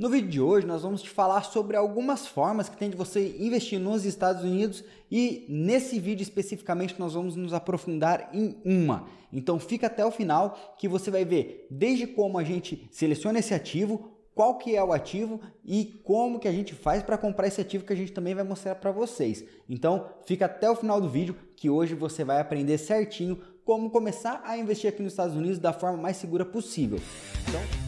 No 0.00 0.08
vídeo 0.08 0.30
de 0.30 0.40
hoje 0.40 0.64
nós 0.64 0.82
vamos 0.82 1.02
te 1.02 1.10
falar 1.10 1.42
sobre 1.42 1.76
algumas 1.76 2.24
formas 2.24 2.68
que 2.68 2.76
tem 2.76 2.88
de 2.88 2.96
você 2.96 3.34
investir 3.36 3.80
nos 3.80 4.04
Estados 4.04 4.44
Unidos 4.44 4.84
e 5.10 5.44
nesse 5.48 5.98
vídeo 5.98 6.22
especificamente 6.22 6.94
nós 7.00 7.14
vamos 7.14 7.34
nos 7.34 7.52
aprofundar 7.52 8.30
em 8.32 8.56
uma. 8.64 9.08
Então 9.32 9.58
fica 9.58 9.88
até 9.88 10.06
o 10.06 10.12
final 10.12 10.76
que 10.78 10.86
você 10.86 11.10
vai 11.10 11.24
ver 11.24 11.66
desde 11.68 12.06
como 12.06 12.38
a 12.38 12.44
gente 12.44 12.88
seleciona 12.92 13.40
esse 13.40 13.52
ativo, 13.52 14.08
qual 14.36 14.56
que 14.56 14.76
é 14.76 14.84
o 14.84 14.92
ativo 14.92 15.40
e 15.64 16.00
como 16.04 16.38
que 16.38 16.46
a 16.46 16.52
gente 16.52 16.76
faz 16.76 17.02
para 17.02 17.18
comprar 17.18 17.48
esse 17.48 17.60
ativo 17.60 17.84
que 17.84 17.92
a 17.92 17.96
gente 17.96 18.12
também 18.12 18.36
vai 18.36 18.44
mostrar 18.44 18.76
para 18.76 18.92
vocês. 18.92 19.44
Então 19.68 20.10
fica 20.24 20.44
até 20.44 20.70
o 20.70 20.76
final 20.76 21.00
do 21.00 21.08
vídeo 21.08 21.34
que 21.56 21.68
hoje 21.68 21.96
você 21.96 22.22
vai 22.22 22.40
aprender 22.40 22.78
certinho 22.78 23.42
como 23.64 23.90
começar 23.90 24.42
a 24.44 24.56
investir 24.56 24.88
aqui 24.88 25.02
nos 25.02 25.12
Estados 25.12 25.34
Unidos 25.34 25.58
da 25.58 25.72
forma 25.72 26.00
mais 26.00 26.18
segura 26.18 26.44
possível. 26.44 27.00
Então... 27.48 27.87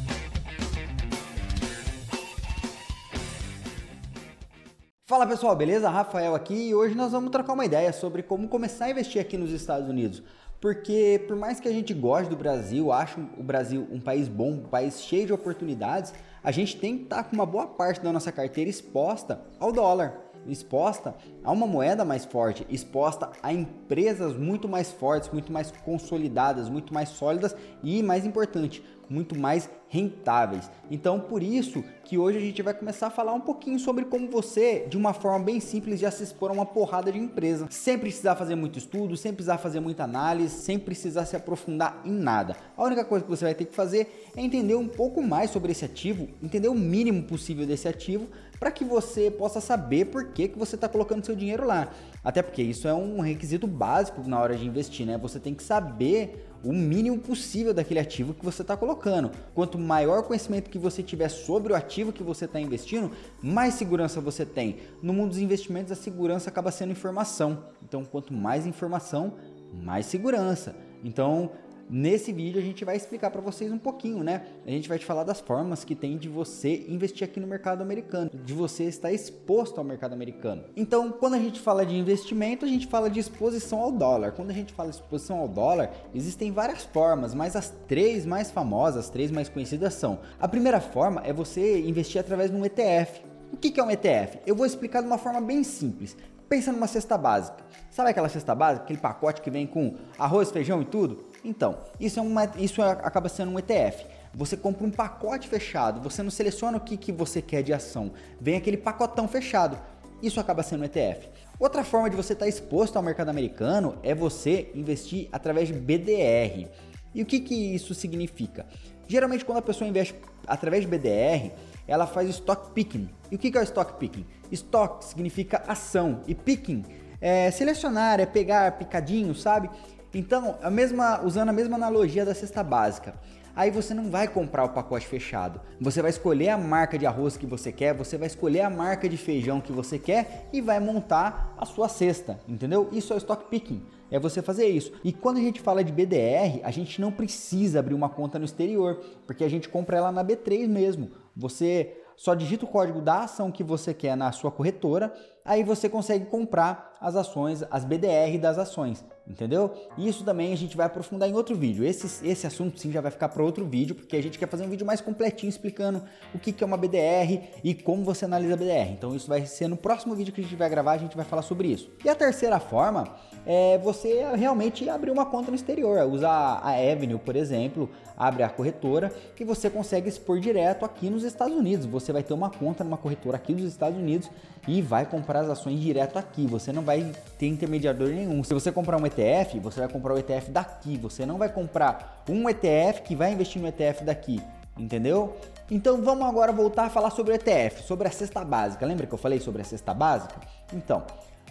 Fala 5.11 5.27
pessoal, 5.27 5.57
beleza? 5.57 5.91
Rafael 5.91 6.37
aqui 6.37 6.69
e 6.69 6.73
hoje 6.73 6.95
nós 6.95 7.11
vamos 7.11 7.33
trocar 7.33 7.55
uma 7.55 7.65
ideia 7.65 7.93
sobre 7.93 8.23
como 8.23 8.47
começar 8.47 8.85
a 8.85 8.91
investir 8.91 9.21
aqui 9.21 9.37
nos 9.37 9.51
Estados 9.51 9.89
Unidos. 9.89 10.23
Porque 10.61 11.25
por 11.27 11.37
mais 11.37 11.59
que 11.59 11.67
a 11.67 11.73
gente 11.73 11.93
goste 11.93 12.31
do 12.31 12.37
Brasil, 12.37 12.93
ache 12.93 13.21
o 13.37 13.43
Brasil 13.43 13.89
um 13.91 13.99
país 13.99 14.29
bom, 14.29 14.53
um 14.53 14.69
país 14.69 15.03
cheio 15.03 15.27
de 15.27 15.33
oportunidades, 15.33 16.15
a 16.45 16.53
gente 16.53 16.77
tem 16.77 16.97
que 16.97 17.03
estar 17.03 17.25
com 17.25 17.35
uma 17.35 17.45
boa 17.45 17.67
parte 17.67 18.01
da 18.01 18.13
nossa 18.13 18.31
carteira 18.31 18.71
exposta 18.71 19.41
ao 19.59 19.73
dólar 19.73 20.30
exposta 20.47 21.15
a 21.43 21.51
uma 21.51 21.67
moeda 21.67 22.05
mais 22.05 22.25
forte, 22.25 22.67
exposta 22.69 23.31
a 23.43 23.53
empresas 23.53 24.37
muito 24.37 24.69
mais 24.69 24.91
fortes, 24.91 25.31
muito 25.31 25.53
mais 25.53 25.71
consolidadas, 25.85 26.69
muito 26.69 26.93
mais 26.93 27.11
sólidas 27.11 27.55
e, 27.83 28.03
mais 28.03 28.25
importante, 28.25 28.83
muito 29.11 29.37
mais 29.37 29.69
rentáveis. 29.89 30.71
Então, 30.89 31.19
por 31.19 31.43
isso 31.43 31.83
que 32.05 32.17
hoje 32.17 32.39
a 32.39 32.41
gente 32.41 32.63
vai 32.63 32.73
começar 32.73 33.09
a 33.09 33.11
falar 33.11 33.33
um 33.33 33.41
pouquinho 33.41 33.79
sobre 33.79 34.05
como 34.05 34.31
você, 34.31 34.87
de 34.89 34.97
uma 34.97 35.13
forma 35.13 35.45
bem 35.45 35.59
simples, 35.59 35.99
já 35.99 36.13
se 36.13 36.23
expor 36.23 36.51
a 36.51 36.55
uma 36.55 36.65
porrada 36.65 37.11
de 37.11 37.19
empresa, 37.19 37.67
sem 37.71 37.99
precisar 37.99 38.37
fazer 38.37 38.55
muito 38.55 38.79
estudo, 38.79 39.17
sem 39.17 39.33
precisar 39.33 39.59
fazer 39.59 39.81
muita 39.81 40.05
análise, 40.05 40.55
sem 40.55 40.79
precisar 40.79 41.27
se 41.27 41.35
aprofundar 41.35 42.01
em 42.05 42.13
nada. 42.13 42.57
A 42.77 42.85
única 42.85 43.05
coisa 43.05 43.25
que 43.25 43.31
você 43.31 43.45
vai 43.45 43.55
ter 43.55 43.65
que 43.65 43.75
fazer 43.75 44.31
é 44.37 44.41
entender 44.41 44.77
um 44.77 44.89
pouco 44.89 45.21
mais 45.21 45.51
sobre 45.51 45.73
esse 45.73 45.85
ativo, 45.85 46.29
entender 46.41 46.69
o 46.69 46.75
mínimo 46.75 47.25
possível 47.25 47.67
desse 47.67 47.89
ativo, 47.89 48.29
para 48.61 48.71
que 48.71 48.85
você 48.85 49.31
possa 49.31 49.59
saber 49.59 50.05
por 50.05 50.27
que, 50.27 50.49
que 50.49 50.59
você 50.59 50.75
está 50.75 50.87
colocando 50.87 51.25
seu 51.25 51.35
dinheiro 51.35 51.67
lá. 51.67 51.89
Até 52.23 52.43
porque 52.43 52.63
isso 52.63 52.87
é 52.87 52.93
um 52.93 53.21
requisito 53.21 53.67
básico 53.67 54.23
na 54.29 54.39
hora 54.39 54.55
de 54.55 54.67
investir, 54.67 55.07
né? 55.07 55.17
Você 55.17 55.41
tem 55.41 55.55
que 55.55 55.63
saber 55.63 56.47
o 56.63 56.71
mínimo 56.71 57.19
possível 57.19 57.73
daquele 57.73 57.99
ativo 57.99 58.35
que 58.35 58.45
você 58.45 58.61
está 58.61 58.77
colocando. 58.77 59.31
Quanto 59.55 59.79
maior 59.79 60.23
conhecimento 60.25 60.69
que 60.69 60.79
você 60.79 61.03
tiver 61.03 61.31
sobre 61.31 61.73
o 61.73 61.77
ativo 61.77 62.13
que 62.13 62.23
você 62.23 62.45
está 62.45 62.61
investindo, 62.61 63.11
mais 63.43 63.73
segurança 63.75 64.21
você 64.21 64.45
tem. 64.45 64.77
No 65.03 65.15
mundo 65.15 65.31
dos 65.31 65.39
investimentos, 65.39 65.91
a 65.91 65.97
segurança 65.97 66.51
acaba 66.51 66.71
sendo 66.71 66.93
informação. 66.93 67.65
Então, 67.83 68.05
quanto 68.05 68.35
mais 68.35 68.67
informação, 68.67 69.39
mais 69.73 70.05
segurança. 70.05 70.77
Então, 71.03 71.51
Nesse 71.93 72.33
vídeo 72.33 72.61
a 72.61 72.65
gente 72.65 72.85
vai 72.85 72.95
explicar 72.97 73.33
para 73.33 73.41
vocês 73.41 73.73
um 73.73 73.79
pouquinho, 73.79 74.23
né? 74.23 74.47
A 74.65 74.71
gente 74.71 74.89
vai 74.89 74.97
te 74.97 75.05
falar 75.05 75.25
das 75.25 75.41
formas 75.41 75.85
que 75.85 75.97
tem 75.97 76.17
de 76.17 76.29
você 76.29 76.87
investir 76.89 77.25
aqui 77.25 77.41
no 77.41 77.49
mercado 77.49 77.83
americano, 77.83 78.31
de 78.33 78.55
você 78.55 78.85
estar 78.85 79.11
exposto 79.11 79.79
ao 79.79 79.85
mercado 79.85 80.13
americano. 80.13 80.63
Então, 80.77 81.11
quando 81.11 81.35
a 81.35 81.39
gente 81.41 81.59
fala 81.59 81.85
de 81.85 81.97
investimento, 81.97 82.65
a 82.65 82.69
gente 82.69 82.87
fala 82.87 83.11
de 83.11 83.19
exposição 83.19 83.81
ao 83.81 83.91
dólar. 83.91 84.31
Quando 84.31 84.51
a 84.51 84.55
gente 84.55 84.73
fala 84.73 84.89
de 84.89 84.95
exposição 84.95 85.41
ao 85.41 85.49
dólar, 85.49 85.91
existem 86.15 86.53
várias 86.53 86.85
formas, 86.85 87.35
mas 87.35 87.57
as 87.57 87.75
três 87.89 88.25
mais 88.25 88.53
famosas, 88.53 89.07
as 89.07 89.11
três 89.11 89.33
mais 89.33 89.49
conhecidas 89.49 89.95
são: 89.95 90.21
a 90.39 90.47
primeira 90.47 90.81
forma 90.81 91.21
é 91.25 91.33
você 91.33 91.81
investir 91.81 92.21
através 92.21 92.53
de 92.53 92.57
um 92.57 92.65
ETF. 92.65 93.21
O 93.53 93.57
que 93.57 93.81
é 93.81 93.83
um 93.83 93.91
ETF? 93.91 94.39
Eu 94.47 94.55
vou 94.55 94.65
explicar 94.65 95.01
de 95.01 95.09
uma 95.09 95.19
forma 95.19 95.41
bem 95.41 95.65
simples. 95.65 96.17
Pensa 96.51 96.73
numa 96.73 96.89
cesta 96.89 97.17
básica. 97.17 97.65
Sabe 97.93 98.11
aquela 98.11 98.29
cesta 98.29 98.57
básica, 98.57 98.83
aquele 98.83 98.99
pacote 98.99 99.41
que 99.41 99.49
vem 99.53 99.69
com 99.69 99.95
arroz, 100.19 100.51
feijão 100.51 100.83
e 100.83 100.85
tudo? 100.85 101.27
Então, 101.45 101.79
isso, 102.01 102.19
é 102.19 102.23
uma, 102.23 102.45
isso 102.59 102.83
é, 102.83 102.91
acaba 102.91 103.29
sendo 103.29 103.53
um 103.53 103.59
ETF. 103.61 104.05
Você 104.35 104.57
compra 104.57 104.85
um 104.85 104.91
pacote 104.91 105.47
fechado, 105.47 106.01
você 106.01 106.25
não 106.25 106.31
seleciona 106.31 106.79
o 106.79 106.81
que, 106.81 106.97
que 106.97 107.13
você 107.13 107.41
quer 107.41 107.63
de 107.63 107.73
ação, 107.73 108.11
vem 108.41 108.57
aquele 108.57 108.77
pacotão 108.77 109.29
fechado. 109.29 109.79
Isso 110.21 110.41
acaba 110.41 110.65
sendo 110.65 110.81
um 110.81 110.85
ETF. 110.87 111.29
Outra 111.57 111.85
forma 111.85 112.11
de 112.11 112.17
você 112.17 112.33
estar 112.33 112.49
exposto 112.49 112.97
ao 112.97 113.03
mercado 113.05 113.29
americano 113.29 113.97
é 114.03 114.13
você 114.13 114.73
investir 114.75 115.29
através 115.31 115.69
de 115.69 115.75
BDR. 115.75 116.69
E 117.15 117.23
o 117.23 117.27
que, 117.27 117.39
que 117.39 117.55
isso 117.77 117.95
significa? 117.95 118.67
Geralmente, 119.07 119.45
quando 119.45 119.59
a 119.59 119.63
pessoa 119.63 119.89
investe 119.89 120.17
através 120.49 120.83
de 120.83 120.89
BDR, 120.89 121.53
ela 121.91 122.07
faz 122.07 122.29
stock 122.31 122.71
picking. 122.71 123.11
E 123.33 123.35
o 123.35 123.39
que, 123.39 123.57
é 123.57 123.61
o 123.61 123.65
stock 123.65 123.99
picking? 123.99 124.25
Stock 124.53 125.05
significa 125.05 125.63
ação 125.67 126.23
e 126.27 126.37
picking 126.37 126.85
é 127.21 127.51
selecionar, 127.51 128.21
é 128.21 128.27
pegar 128.27 128.79
picadinho, 128.79 129.35
sabe? 129.35 129.69
Então, 130.15 130.57
a 130.63 130.71
mesma, 130.71 131.21
usando 131.23 131.49
a 131.49 131.53
mesma 131.53 131.77
analogia 131.77 132.25
da 132.25 132.35
cesta 132.35 132.63
básica. 132.63 133.15
Aí 133.55 133.73
você 133.73 133.93
não 133.93 134.09
vai 134.09 134.29
comprar 134.29 134.65
o 134.65 134.69
pacote 134.69 135.07
fechado. 135.07 135.61
Você 135.81 136.01
vai 136.01 136.11
escolher 136.11 136.51
a 136.51 136.57
marca 136.57 136.97
de 136.97 137.07
arroz 137.07 137.37
que 137.37 137.45
você 137.45 137.73
quer, 137.73 137.93
você 137.93 138.17
vai 138.17 138.29
escolher 138.29 138.63
a 138.63 138.71
marca 138.71 139.09
de 139.09 139.17
feijão 139.17 139.61
que 139.61 139.73
você 139.73 139.99
quer 139.99 140.49
e 140.53 140.61
vai 140.61 140.79
montar 140.79 141.55
a 141.59 141.67
sua 141.67 141.89
cesta, 141.89 142.41
entendeu? 142.49 142.89
Isso 142.93 143.13
é 143.13 143.17
o 143.17 143.19
stock 143.19 143.51
picking. 143.51 143.83
É 144.11 144.19
você 144.19 144.43
fazer 144.43 144.67
isso. 144.67 144.93
E 145.05 145.13
quando 145.13 145.37
a 145.37 145.41
gente 145.41 145.61
fala 145.61 145.85
de 145.85 145.93
BDR, 145.93 146.61
a 146.63 146.71
gente 146.71 147.01
não 147.01 147.13
precisa 147.13 147.79
abrir 147.79 147.95
uma 147.95 148.09
conta 148.09 148.39
no 148.39 148.45
exterior, 148.45 149.01
porque 149.27 149.45
a 149.45 149.49
gente 149.49 149.69
compra 149.69 149.99
ela 149.99 150.11
na 150.11 150.25
B3 150.25 150.67
mesmo. 150.67 151.11
Você 151.37 151.97
só 152.17 152.35
digita 152.35 152.65
o 152.65 152.69
código 152.69 153.01
da 153.01 153.23
ação 153.23 153.51
que 153.51 153.65
você 153.65 153.95
quer 153.95 154.17
na 154.17 154.31
sua 154.33 154.51
corretora, 154.51 155.11
aí 155.45 155.63
você 155.63 155.89
consegue 155.89 156.27
comprar 156.27 156.91
as 157.01 157.17
ações, 157.17 157.65
as 157.71 157.83
BDR 157.83 158.39
das 158.39 158.59
ações, 158.59 159.03
entendeu? 159.27 159.73
Isso 159.97 160.23
também 160.23 160.53
a 160.53 160.57
gente 160.57 160.77
vai 160.77 160.85
aprofundar 160.85 161.29
em 161.29 161.33
outro 161.33 161.57
vídeo. 161.57 161.83
Esse, 161.83 162.27
esse 162.29 162.47
assunto 162.47 162.79
sim 162.79 162.93
já 162.93 163.01
vai 163.01 163.11
ficar 163.11 163.31
para 163.31 163.43
outro 163.43 163.65
vídeo, 163.65 163.95
porque 163.95 164.17
a 164.17 164.23
gente 164.23 164.39
quer 164.39 164.47
fazer 164.47 164.65
um 164.65 164.69
vídeo 164.69 164.87
mais 164.87 165.01
completinho 165.01 165.49
explicando 165.49 166.03
o 166.35 166.39
que, 166.39 166.53
que 166.53 166.63
é 166.63 166.67
uma 166.67 166.77
BDR 166.77 167.49
e 167.65 167.75
como 167.75 168.05
você 168.05 168.27
analisa 168.27 168.53
a 168.53 168.57
BDR. 168.57 168.93
Então 168.93 169.17
isso 169.17 169.29
vai 169.29 169.47
ser 169.47 169.67
no 169.67 169.79
próximo 169.79 170.15
vídeo 170.15 170.33
que 170.33 170.43
a 170.43 170.45
gente 170.45 170.57
vai 170.57 170.69
gravar, 170.69 170.93
a 170.93 170.99
gente 170.99 171.17
vai 171.17 171.25
falar 171.25 171.43
sobre 171.43 171.69
isso. 171.69 171.91
E 172.05 172.09
a 172.09 172.15
terceira 172.15 172.61
forma 172.61 173.17
é 173.47 173.79
você 173.79 174.23
realmente 174.37 174.89
abrir 174.91 175.11
uma 175.11 175.25
conta 175.25 175.51
no 175.51 175.55
exterior, 175.55 176.07
usar 176.07 176.61
a 176.63 176.73
Avenue, 176.73 177.19
por 177.19 177.35
exemplo, 177.35 177.89
abre 178.17 178.43
a 178.43 178.51
corretora 178.51 179.11
e 179.39 179.45
você 179.45 179.71
consegue 179.71 180.07
expor 180.07 180.39
direto 180.39 180.85
aqui 180.85 181.09
nos 181.09 181.25
Estados 181.25 181.57
Unidos. 181.57 181.87
Você 181.87 182.13
vai 182.13 182.23
ter 182.23 182.35
uma 182.35 182.51
conta 182.51 182.85
numa 182.85 182.99
corretora 182.99 183.39
aqui 183.39 183.55
dos 183.55 183.65
Estados 183.65 183.99
Unidos 183.99 184.31
e 184.69 184.83
vai 184.83 185.07
comprar 185.07 185.30
as 185.37 185.49
ações 185.49 185.81
direto 185.81 186.19
aqui. 186.19 186.47
Você 186.47 186.73
não 186.73 186.83
vai 186.83 187.13
ter 187.39 187.47
intermediador 187.47 188.09
nenhum. 188.09 188.43
Se 188.43 188.53
você 188.53 188.73
comprar 188.73 189.01
um 189.01 189.07
ETF, 189.07 189.59
você 189.61 189.81
vai 189.81 189.89
comprar 189.89 190.15
o 190.15 190.19
ETF 190.19 190.51
daqui. 190.51 190.97
Você 190.99 191.25
não 191.25 191.39
vai 191.39 191.49
comprar 191.49 192.25
um 192.29 192.49
ETF 192.49 193.03
que 193.03 193.15
vai 193.15 193.33
investir 193.33 193.63
no 193.63 193.69
ETF 193.69 194.05
daqui. 194.05 194.41
Entendeu? 194.77 195.37
Então 195.71 196.03
vamos 196.03 196.27
agora 196.27 196.53
voltar 196.53 196.87
a 196.87 196.91
falar 196.91 197.11
sobre 197.11 197.33
o 197.33 197.35
ETF, 197.35 197.83
sobre 197.83 198.09
a 198.09 198.11
cesta 198.11 198.45
básica. 198.45 198.85
Lembra 198.85 199.07
que 199.07 199.13
eu 199.13 199.19
falei 199.19 199.39
sobre 199.39 199.63
a 199.63 199.65
cesta 199.65 199.93
básica? 199.93 200.35
Então, 200.73 201.05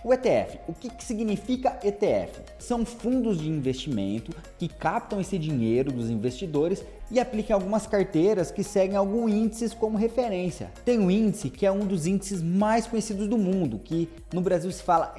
o 0.03 0.13
ETF, 0.13 0.59
o 0.67 0.73
que, 0.73 0.89
que, 0.89 1.03
significa 1.03 1.77
ETF? 1.83 2.39
São 2.57 2.85
fundos 2.85 3.37
de 3.39 3.49
investimento 3.49 4.31
que 4.57 4.69
captam 4.69 5.19
esse 5.19 5.37
dinheiro 5.37 5.91
dos 5.91 6.09
investidores 6.09 6.83
e 7.11 7.19
aplicam 7.19 7.57
algumas 7.57 7.85
carteiras 7.85 8.49
que 8.49 8.63
seguem 8.63 8.95
alguns 8.95 9.31
índices 9.31 9.73
como 9.73 9.97
referência. 9.97 10.71
Tem 10.85 10.97
um 10.97 11.11
índice 11.11 11.49
que 11.49 11.65
é 11.65 11.71
um 11.71 11.85
dos 11.85 12.07
índices 12.07 12.41
mais 12.41 12.87
conhecidos 12.87 13.27
do 13.27 13.37
mundo, 13.37 13.79
que 13.79 14.07
no 14.33 14.39
Brasil 14.39 14.71
se 14.71 14.81
fala 14.81 15.13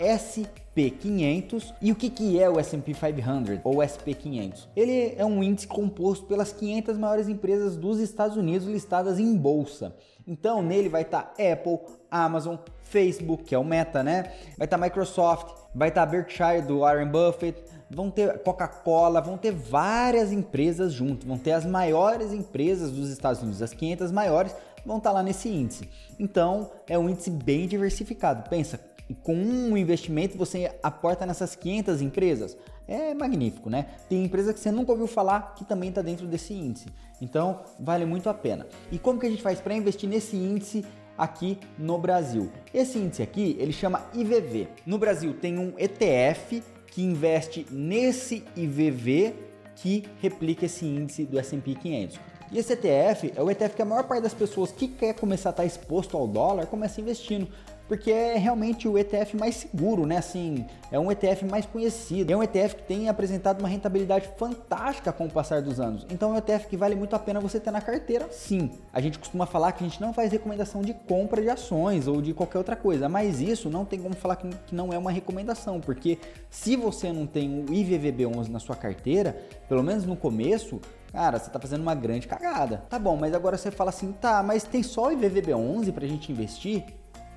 SP500. 0.76 1.74
E 1.80 1.92
o 1.92 1.94
que, 1.94 2.10
que 2.10 2.40
é 2.40 2.48
o 2.48 2.58
S&P 2.58 2.94
500 2.94 3.60
ou 3.64 3.76
SP500? 3.76 4.68
Ele 4.76 5.14
é 5.16 5.24
um 5.24 5.42
índice 5.42 5.66
composto 5.66 6.26
pelas 6.26 6.52
500 6.52 6.96
maiores 6.96 7.28
empresas 7.28 7.76
dos 7.76 7.98
Estados 8.00 8.36
Unidos 8.36 8.66
listadas 8.66 9.18
em 9.18 9.36
bolsa. 9.36 9.94
Então 10.26 10.62
nele 10.62 10.88
vai 10.88 11.02
estar 11.02 11.22
tá 11.22 11.52
Apple, 11.52 11.78
Amazon, 12.10 12.56
Facebook, 12.82 13.44
que 13.44 13.54
é 13.54 13.58
o 13.58 13.64
Meta, 13.64 14.02
né? 14.02 14.32
Vai 14.56 14.66
estar 14.66 14.78
tá 14.78 14.84
Microsoft, 14.84 15.54
vai 15.74 15.88
estar 15.88 16.06
tá 16.06 16.10
Berkshire 16.10 16.62
do 16.62 16.80
Warren 16.80 17.08
Buffett, 17.08 17.60
vão 17.90 18.10
ter 18.10 18.38
Coca-Cola, 18.40 19.20
vão 19.20 19.36
ter 19.36 19.52
várias 19.52 20.30
empresas 20.30 20.92
junto, 20.92 21.26
vão 21.26 21.38
ter 21.38 21.52
as 21.52 21.66
maiores 21.66 22.32
empresas 22.32 22.92
dos 22.92 23.10
Estados 23.10 23.42
Unidos, 23.42 23.62
as 23.62 23.72
500 23.72 24.12
maiores 24.12 24.54
vão 24.84 24.98
estar 24.98 25.10
tá 25.10 25.14
lá 25.14 25.22
nesse 25.22 25.48
índice. 25.48 25.88
Então, 26.18 26.70
é 26.88 26.98
um 26.98 27.08
índice 27.08 27.30
bem 27.30 27.66
diversificado. 27.66 28.48
Pensa, 28.48 28.78
com 29.14 29.34
um 29.34 29.76
investimento 29.76 30.36
você 30.36 30.70
aporta 30.82 31.26
nessas 31.26 31.54
500 31.56 32.00
empresas. 32.00 32.56
É 32.86 33.14
magnífico, 33.14 33.70
né? 33.70 33.86
Tem 34.08 34.24
empresa 34.24 34.52
que 34.52 34.60
você 34.60 34.70
nunca 34.70 34.92
ouviu 34.92 35.06
falar 35.06 35.54
que 35.54 35.64
também 35.64 35.90
está 35.90 36.02
dentro 36.02 36.26
desse 36.26 36.52
índice. 36.52 36.88
Então, 37.20 37.60
vale 37.78 38.04
muito 38.04 38.28
a 38.28 38.34
pena. 38.34 38.66
E 38.90 38.98
como 38.98 39.20
que 39.20 39.26
a 39.26 39.30
gente 39.30 39.42
faz 39.42 39.60
para 39.60 39.74
investir 39.74 40.08
nesse 40.08 40.36
índice 40.36 40.84
aqui 41.20 41.58
no 41.78 41.98
Brasil. 41.98 42.50
Esse 42.72 42.98
índice 42.98 43.22
aqui, 43.22 43.56
ele 43.60 43.72
chama 43.72 44.06
IVV. 44.14 44.68
No 44.86 44.98
Brasil 44.98 45.34
tem 45.34 45.58
um 45.58 45.74
ETF 45.78 46.62
que 46.86 47.02
investe 47.02 47.66
nesse 47.70 48.42
IVV 48.56 49.34
que 49.76 50.04
replica 50.20 50.66
esse 50.66 50.84
índice 50.84 51.24
do 51.24 51.38
S&P 51.38 51.74
500. 51.74 52.18
E 52.52 52.58
esse 52.58 52.72
ETF 52.72 53.32
é 53.36 53.42
o 53.42 53.50
ETF 53.50 53.76
que 53.76 53.82
a 53.82 53.84
maior 53.84 54.04
parte 54.04 54.22
das 54.22 54.34
pessoas 54.34 54.72
que 54.72 54.88
quer 54.88 55.14
começar 55.14 55.50
a 55.50 55.52
estar 55.52 55.64
exposto 55.64 56.16
ao 56.16 56.26
dólar 56.26 56.66
começa 56.66 57.00
investindo 57.00 57.48
porque 57.90 58.12
é 58.12 58.38
realmente 58.38 58.86
o 58.86 58.96
ETF 58.96 59.36
mais 59.36 59.56
seguro, 59.56 60.06
né? 60.06 60.18
Assim, 60.18 60.64
é 60.92 60.98
um 61.00 61.10
ETF 61.10 61.44
mais 61.44 61.66
conhecido, 61.66 62.30
é 62.32 62.36
um 62.36 62.40
ETF 62.40 62.76
que 62.76 62.82
tem 62.84 63.08
apresentado 63.08 63.58
uma 63.58 63.68
rentabilidade 63.68 64.30
fantástica 64.38 65.12
com 65.12 65.26
o 65.26 65.28
passar 65.28 65.60
dos 65.60 65.80
anos. 65.80 66.06
Então 66.08 66.30
é 66.30 66.34
um 66.34 66.38
ETF 66.38 66.68
que 66.68 66.76
vale 66.76 66.94
muito 66.94 67.16
a 67.16 67.18
pena 67.18 67.40
você 67.40 67.58
ter 67.58 67.72
na 67.72 67.80
carteira, 67.80 68.28
sim. 68.30 68.70
A 68.92 69.00
gente 69.00 69.18
costuma 69.18 69.44
falar 69.44 69.72
que 69.72 69.82
a 69.82 69.88
gente 69.88 70.00
não 70.00 70.12
faz 70.12 70.30
recomendação 70.30 70.82
de 70.82 70.94
compra 70.94 71.42
de 71.42 71.50
ações 71.50 72.06
ou 72.06 72.22
de 72.22 72.32
qualquer 72.32 72.58
outra 72.58 72.76
coisa, 72.76 73.08
mas 73.08 73.40
isso 73.40 73.68
não 73.68 73.84
tem 73.84 73.98
como 74.00 74.14
falar 74.14 74.36
que 74.36 74.48
não 74.70 74.92
é 74.92 74.98
uma 74.98 75.10
recomendação, 75.10 75.80
porque 75.80 76.16
se 76.48 76.76
você 76.76 77.12
não 77.12 77.26
tem 77.26 77.58
o 77.58 77.64
IVVB11 77.64 78.50
na 78.50 78.60
sua 78.60 78.76
carteira, 78.76 79.36
pelo 79.68 79.82
menos 79.82 80.04
no 80.06 80.14
começo, 80.14 80.80
Cara, 81.12 81.40
você 81.40 81.50
tá 81.50 81.58
fazendo 81.58 81.80
uma 81.80 81.92
grande 81.92 82.28
cagada. 82.28 82.84
Tá 82.88 82.96
bom, 82.96 83.16
mas 83.16 83.34
agora 83.34 83.58
você 83.58 83.68
fala 83.72 83.90
assim, 83.90 84.12
tá, 84.12 84.44
mas 84.44 84.62
tem 84.62 84.80
só 84.80 85.08
o 85.08 85.10
IVVB11 85.10 85.92
pra 85.92 86.06
gente 86.06 86.30
investir? 86.30 86.84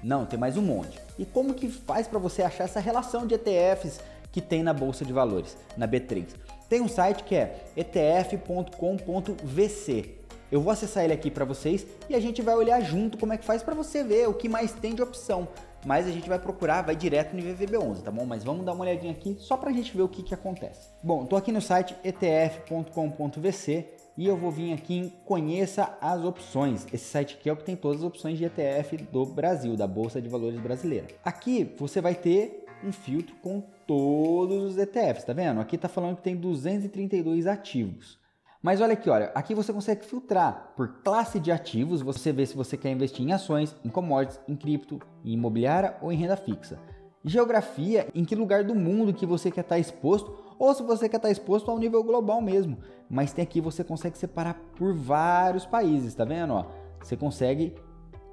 Não, 0.04 0.26
tem 0.26 0.38
mais 0.38 0.58
um 0.58 0.62
monte. 0.62 1.00
E 1.18 1.26
como 1.26 1.54
que 1.54 1.70
faz 1.70 2.08
para 2.08 2.20
você 2.20 2.44
achar 2.44 2.66
essa 2.66 2.82
relação 2.82 3.26
de 3.26 3.36
ETFs 3.36 4.02
que 4.32 4.42
tem 4.42 4.62
na 4.62 4.74
bolsa 4.74 5.06
de 5.06 5.14
valores, 5.14 5.56
na 5.78 5.88
B3? 5.88 6.26
Tem 6.68 6.82
um 6.82 6.90
site 6.90 7.24
que 7.24 7.36
é 7.36 7.64
etf.com.vc. 7.78 8.74
Eu 10.52 10.62
vou 10.62 10.72
acessar 10.72 11.06
ele 11.06 11.14
aqui 11.14 11.32
para 11.32 11.46
vocês 11.46 11.88
e 12.10 12.16
a 12.16 12.20
gente 12.20 12.42
vai 12.42 12.54
olhar 12.56 12.82
junto 12.82 13.18
como 13.18 13.32
é 13.32 13.38
que 13.38 13.46
faz 13.46 13.64
para 13.64 13.74
você 13.74 14.04
ver 14.04 14.28
o 14.28 14.34
que 14.34 14.50
mais 14.50 14.74
tem 14.74 14.94
de 14.94 15.02
opção. 15.02 15.48
Mas 15.86 16.06
a 16.06 16.12
gente 16.12 16.28
vai 16.30 16.40
procurar, 16.40 16.82
vai 16.82 16.96
direto 16.96 17.34
no 17.34 17.42
IVVB11, 17.42 18.02
tá 18.04 18.12
bom? 18.12 18.26
Mas 18.26 18.44
vamos 18.44 18.66
dar 18.66 18.74
uma 18.74 18.84
olhadinha 18.84 19.12
aqui 19.12 19.36
só 19.40 19.56
para 19.58 19.70
a 19.70 19.74
gente 19.74 19.96
ver 19.96 20.04
o 20.04 20.08
que, 20.08 20.22
que 20.22 20.34
acontece. 20.34 20.90
Bom, 21.02 21.26
tô 21.26 21.36
aqui 21.36 21.52
no 21.52 21.62
site 21.62 21.96
etf.com.vc 22.04 23.86
e 24.18 24.28
eu 24.28 24.38
vou 24.38 24.52
vir 24.52 24.74
aqui 24.74 24.96
em 24.96 25.10
Conheça 25.26 25.98
as 26.00 26.24
Opções. 26.24 26.86
Esse 26.94 27.06
site 27.06 27.36
aqui 27.36 27.50
é 27.50 27.54
o 27.54 27.58
que 27.58 27.64
tem 27.64 27.76
todas 27.76 28.00
as 28.00 28.04
opções 28.04 28.38
de 28.38 28.46
ETF 28.46 28.98
do 29.12 29.26
Brasil, 29.26 29.76
da 29.76 29.88
Bolsa 29.88 30.22
de 30.22 30.30
Valores 30.30 30.60
Brasileira. 30.60 31.08
Aqui 31.24 31.64
você 31.78 32.00
vai 32.00 32.14
ter 32.14 32.66
um 32.84 32.92
filtro 32.92 33.36
com 33.42 33.62
todos 33.88 34.64
os 34.64 34.78
ETFs, 34.78 35.24
tá 35.24 35.34
vendo? 35.34 35.60
Aqui 35.60 35.78
tá 35.78 35.88
falando 35.88 36.18
que 36.18 36.22
tem 36.22 36.36
232 36.36 37.48
ativos. 37.48 38.20
Mas 38.62 38.80
olha 38.80 38.94
aqui, 38.94 39.10
olha, 39.10 39.32
aqui 39.36 39.54
você 39.54 39.74
consegue 39.74 40.06
filtrar 40.06 40.74
por 40.78 41.02
classe 41.04 41.40
de 41.40 41.52
ativos, 41.52 42.02
você 42.02 42.32
vê 42.32 42.46
se 42.46 42.56
você 42.56 42.78
quer 42.78 42.92
investir 42.92 43.26
em 43.26 43.34
ações, 43.34 43.76
em 43.84 43.90
commodities, 43.90 44.40
em 44.48 44.56
cripto, 44.56 45.02
em 45.26 45.34
imobiliária 45.34 45.98
ou 46.02 46.12
em 46.12 46.16
renda 46.16 46.38
fixa. 46.38 46.80
Geografia, 47.26 48.08
em 48.14 48.24
que 48.24 48.36
lugar 48.36 48.64
do 48.64 48.76
mundo 48.76 49.14
que 49.14 49.26
você 49.26 49.50
quer 49.50 49.62
estar 49.62 49.80
exposto 49.80 50.34
ou 50.64 50.74
se 50.74 50.82
você 50.82 51.10
quer 51.10 51.18
estar 51.18 51.30
exposto 51.30 51.70
ao 51.70 51.78
nível 51.78 52.02
global 52.02 52.42
mesmo. 52.42 52.78
Mas 53.10 53.34
tem 53.34 53.44
aqui 53.44 53.60
você 53.60 53.84
consegue 53.84 54.18
separar 54.18 54.54
por 54.78 54.94
vários 54.94 55.66
países, 55.66 56.16
tá 56.16 56.24
vendo? 56.24 56.54
Ó, 56.54 56.66
você 57.02 57.18
consegue 57.18 57.76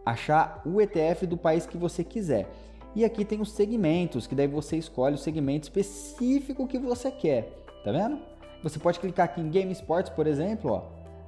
achar 0.07 0.63
o 0.65 0.81
ETF 0.81 1.27
do 1.27 1.37
país 1.37 1.67
que 1.67 1.77
você 1.77 2.05
quiser. 2.05 2.49
E 2.95 3.05
aqui 3.05 3.25
tem 3.25 3.41
os 3.41 3.51
segmentos, 3.51 4.29
que 4.29 4.35
daí 4.37 4.47
você 4.47 4.77
escolhe 4.77 5.17
o 5.17 5.19
segmento 5.19 5.65
específico 5.65 6.69
que 6.69 6.79
você 6.79 7.11
quer, 7.11 7.53
tá 7.83 7.91
vendo? 7.91 8.21
Você 8.63 8.79
pode 8.79 9.01
clicar 9.01 9.25
aqui 9.25 9.41
em 9.41 9.51
Game 9.51 9.73
Sports, 9.73 10.11
por 10.11 10.29
exemplo, 10.29 10.71
ó. 10.71 10.83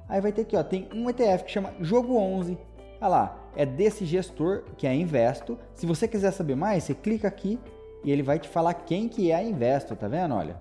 Aí 0.07 0.21
vai 0.21 0.31
ter 0.31 0.43
aqui, 0.43 0.55
ó, 0.55 0.63
tem 0.63 0.87
um 0.95 1.09
ETF 1.09 1.43
que 1.43 1.51
chama 1.51 1.73
Jogo 1.81 2.15
11. 2.15 2.57
Olha 3.01 3.07
lá, 3.09 3.49
é 3.57 3.65
desse 3.65 4.05
gestor 4.05 4.63
que 4.77 4.87
é 4.87 4.91
a 4.91 4.95
Investo. 4.95 5.59
Se 5.73 5.85
você 5.85 6.07
quiser 6.07 6.31
saber 6.31 6.55
mais, 6.55 6.85
você 6.85 6.93
clica 6.93 7.27
aqui 7.27 7.59
e 8.05 8.11
ele 8.11 8.23
vai 8.23 8.39
te 8.39 8.47
falar 8.47 8.73
quem 8.73 9.09
que 9.09 9.31
é 9.31 9.35
a 9.35 9.43
Investo, 9.43 9.97
tá 9.97 10.07
vendo? 10.07 10.33
Olha, 10.35 10.57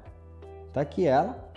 Tá 0.73 0.81
aqui 0.81 1.07
ela. 1.07 1.51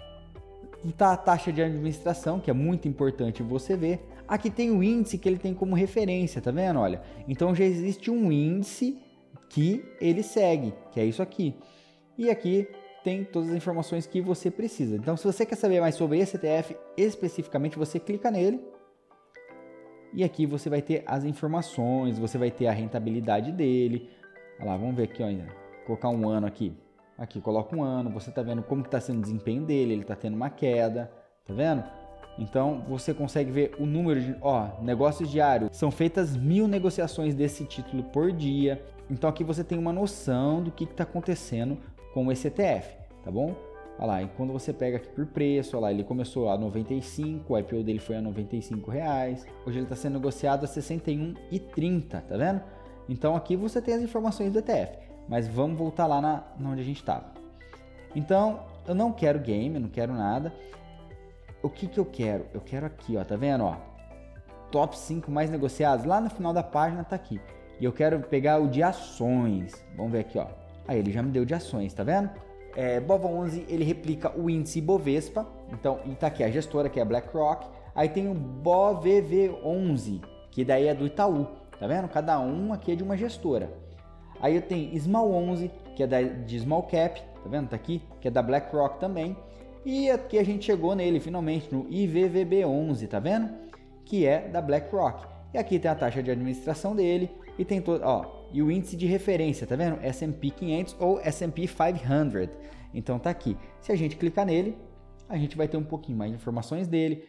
Tá 0.97 1.13
a 1.13 1.17
taxa 1.17 1.51
de 1.51 1.62
administração, 1.62 2.39
que 2.39 2.50
é 2.50 2.53
muito 2.53 2.88
importante 2.88 3.41
você 3.41 3.75
ver. 3.75 4.07
Aqui 4.27 4.50
tem 4.50 4.71
o 4.71 4.83
índice 4.83 5.17
que 5.17 5.27
ele 5.27 5.38
tem 5.38 5.53
como 5.53 5.75
referência, 5.75 6.41
tá 6.41 6.51
vendo? 6.51 6.79
Olha, 6.79 7.01
então 7.27 7.56
já 7.56 7.63
existe 7.63 8.12
um 8.12 8.31
índice 8.31 9.00
que 9.50 9.83
ele 10.00 10.21
segue, 10.21 10.73
que 10.91 11.00
é 11.00 11.06
isso 11.06 11.21
aqui. 11.21 11.56
E 12.17 12.29
aqui 12.29 12.67
tem 13.03 13.23
todas 13.23 13.50
as 13.50 13.56
informações 13.56 14.07
que 14.07 14.19
você 14.21 14.50
precisa. 14.50 14.95
Então, 14.95 15.15
se 15.15 15.23
você 15.23 15.45
quer 15.45 15.56
saber 15.56 15.79
mais 15.79 15.95
sobre 15.95 16.19
esse 16.19 16.38
ETF 16.38 16.75
especificamente, 16.97 17.77
você 17.77 18.00
clica 18.00 18.31
nele. 18.31 18.59
E 20.13 20.23
aqui 20.23 20.45
você 20.45 20.69
vai 20.69 20.81
ter 20.81 21.03
as 21.06 21.23
informações, 21.23 22.17
você 22.17 22.38
vai 22.38 22.50
ter 22.50 22.67
a 22.67 22.71
rentabilidade 22.71 23.51
dele. 23.51 24.09
Olha 24.59 24.71
lá, 24.71 24.77
vamos 24.77 24.95
ver 24.95 25.03
aqui, 25.03 25.21
ó, 25.21 25.85
colocar 25.85 26.09
um 26.09 26.27
ano 26.27 26.47
aqui. 26.47 26.75
Aqui 27.17 27.39
coloca 27.39 27.75
um 27.75 27.81
ano, 27.81 28.09
você 28.09 28.29
está 28.29 28.41
vendo 28.41 28.62
como 28.62 28.81
está 28.81 29.00
sendo 29.00 29.19
o 29.19 29.21
desempenho 29.21 29.63
dele, 29.63 29.94
ele 29.94 30.01
está 30.01 30.15
tendo 30.15 30.35
uma 30.35 30.50
queda, 30.50 31.09
tá 31.45 31.53
vendo? 31.53 31.83
Então 32.38 32.83
você 32.88 33.13
consegue 33.13 33.50
ver 33.50 33.73
o 33.79 33.85
número 33.85 34.19
de, 34.19 34.35
ó, 34.41 34.81
negócios 34.81 35.29
diários. 35.29 35.69
São 35.71 35.89
feitas 35.89 36.35
mil 36.35 36.67
negociações 36.67 37.33
desse 37.33 37.63
título 37.65 38.03
por 38.03 38.31
dia. 38.31 38.83
Então 39.09 39.29
aqui 39.29 39.44
você 39.44 39.63
tem 39.63 39.77
uma 39.77 39.94
noção 39.94 40.62
do 40.62 40.71
que 40.71 40.83
está 40.83 41.03
acontecendo 41.03 41.77
com 42.13 42.29
esse 42.31 42.47
ETF, 42.47 42.97
tá 43.23 43.31
bom? 43.31 43.56
Olha 43.97 44.07
lá, 44.07 44.23
e 44.23 44.27
quando 44.35 44.51
você 44.51 44.73
pega 44.73 44.97
aqui 44.97 45.07
por 45.07 45.25
preço, 45.25 45.77
olha 45.77 45.83
lá, 45.83 45.91
ele 45.94 46.03
começou 46.03 46.50
a 46.50 46.57
95, 46.57 47.53
o 47.53 47.57
IPO 47.57 47.81
dele 47.81 48.00
foi 48.00 48.17
a 48.17 48.21
95 48.21 48.91
reais. 48.91 49.45
Hoje 49.65 49.77
ele 49.77 49.85
está 49.85 49.95
sendo 49.95 50.13
negociado 50.13 50.65
a 50.65 50.67
61,30, 50.67 52.21
tá 52.21 52.35
vendo? 52.35 52.62
Então 53.07 53.38
aqui 53.38 53.56
você 53.56 53.81
tem 53.81 53.94
as 53.94 54.01
informações 54.01 54.51
do 54.51 54.59
ETF. 54.59 54.97
Mas 55.27 55.48
vamos 55.48 55.77
voltar 55.77 56.07
lá 56.07 56.22
na, 56.22 56.44
onde 56.63 56.81
a 56.81 56.86
gente 56.86 56.98
estava. 56.98 57.25
Então, 58.16 58.62
eu 58.88 58.94
não 58.95 59.12
quero 59.12 59.39
game, 59.39 59.80
não 59.80 59.89
quero 59.89 60.13
nada. 60.13 60.54
O 61.62 61.69
que, 61.69 61.88
que 61.88 62.00
eu 62.00 62.06
quero? 62.06 62.45
Eu 62.54 62.62
quero 62.62 62.86
aqui, 62.86 63.18
ó, 63.18 63.24
tá 63.24 63.36
vendo? 63.36 63.63
Ó, 63.63 63.75
top 64.72 64.98
5 64.98 65.31
mais 65.31 65.50
negociados. 65.50 66.06
Lá 66.06 66.22
no 66.22 66.30
final 66.30 66.54
da 66.54 66.63
página 66.63 67.04
tá 67.04 67.16
aqui. 67.16 67.42
E 67.80 67.86
eu 67.86 67.92
quero 67.92 68.19
pegar 68.22 68.62
o 68.62 68.68
de 68.68 68.83
ações. 68.83 69.83
Vamos 69.95 70.12
ver 70.12 70.19
aqui, 70.19 70.38
ó. 70.38 70.48
Aí 70.88 71.00
ele 71.00 71.12
já 71.12 71.24
me 71.24 71.31
deu 71.31 71.44
de 71.44 71.54
ações, 71.54 71.94
tá 71.94 72.04
vendo? 72.04 72.30
É, 72.75 73.00
Bova 73.00 73.27
11 73.27 73.66
ele 73.68 73.83
replica 73.83 74.38
o 74.38 74.50
índice 74.50 74.80
Bovespa. 74.80 75.48
Então, 75.72 76.00
e 76.06 76.13
tá 76.13 76.27
aqui 76.27 76.44
a 76.44 76.50
gestora 76.51 76.89
que 76.89 77.00
é 77.00 77.01
a 77.01 77.06
BlackRock. 77.06 77.68
Aí 77.95 78.10
tem 78.10 78.30
o 78.30 78.36
BOVV11, 78.36 80.22
que 80.51 80.66
daí 80.66 80.88
é 80.88 80.94
do 80.94 81.06
Itaú, 81.06 81.48
tá 81.80 81.88
vendo? 81.88 82.10
Cada 82.10 82.38
um 82.39 82.74
aqui 82.74 82.92
é 82.92 82.95
de 82.95 83.04
uma 83.04 83.16
gestora. 83.16 83.85
Aí 84.40 84.56
eu 84.56 84.62
tenho 84.62 84.98
Small 85.00 85.32
11, 85.32 85.72
que 85.96 86.04
é 86.04 86.08
da, 86.08 86.22
de 86.22 86.60
Small 86.60 86.84
Cap, 86.84 87.22
tá 87.22 87.50
vendo? 87.50 87.70
Tá 87.70 87.76
aqui, 87.76 88.02
que 88.20 88.28
é 88.28 88.32
da 88.32 88.42
BlackRock 88.42 89.00
também. 89.00 89.36
E 89.86 90.10
aqui 90.10 90.40
a 90.40 90.44
gente 90.44 90.66
chegou 90.66 90.96
nele 90.96 91.20
finalmente 91.20 91.74
no 91.74 91.86
IVVB11, 91.86 93.08
tá 93.08 93.20
vendo? 93.20 93.50
Que 94.04 94.26
é 94.26 94.48
da 94.48 94.62
BlackRock. 94.62 95.28
E 95.54 95.58
aqui 95.58 95.80
tem 95.80 95.90
a 95.90 95.96
taxa 95.96 96.22
de 96.22 96.32
administração 96.32 96.96
dele 96.96 97.32
e 97.58 97.64
tem 97.64 97.80
todo, 97.80 98.02
ó, 98.04 98.46
e 98.51 98.62
o 98.62 98.72
índice 98.72 98.96
de 98.98 99.06
referência, 99.06 99.65
tá 99.65 99.75
vendo? 99.75 100.00
S&P 100.01 100.50
500 100.50 100.96
ou 101.00 101.20
S&P 101.20 101.68
500. 101.68 102.50
Então 102.94 103.20
tá 103.20 103.30
aqui. 103.30 103.58
Se 103.80 103.92
a 103.92 103.96
gente 103.96 104.15
clicar 104.15 104.46
nele, 104.46 104.77
a 105.30 105.38
gente 105.38 105.56
vai 105.56 105.68
ter 105.68 105.77
um 105.77 105.84
pouquinho 105.84 106.18
mais 106.18 106.32
de 106.32 106.38
informações 106.38 106.88
dele. 106.88 107.24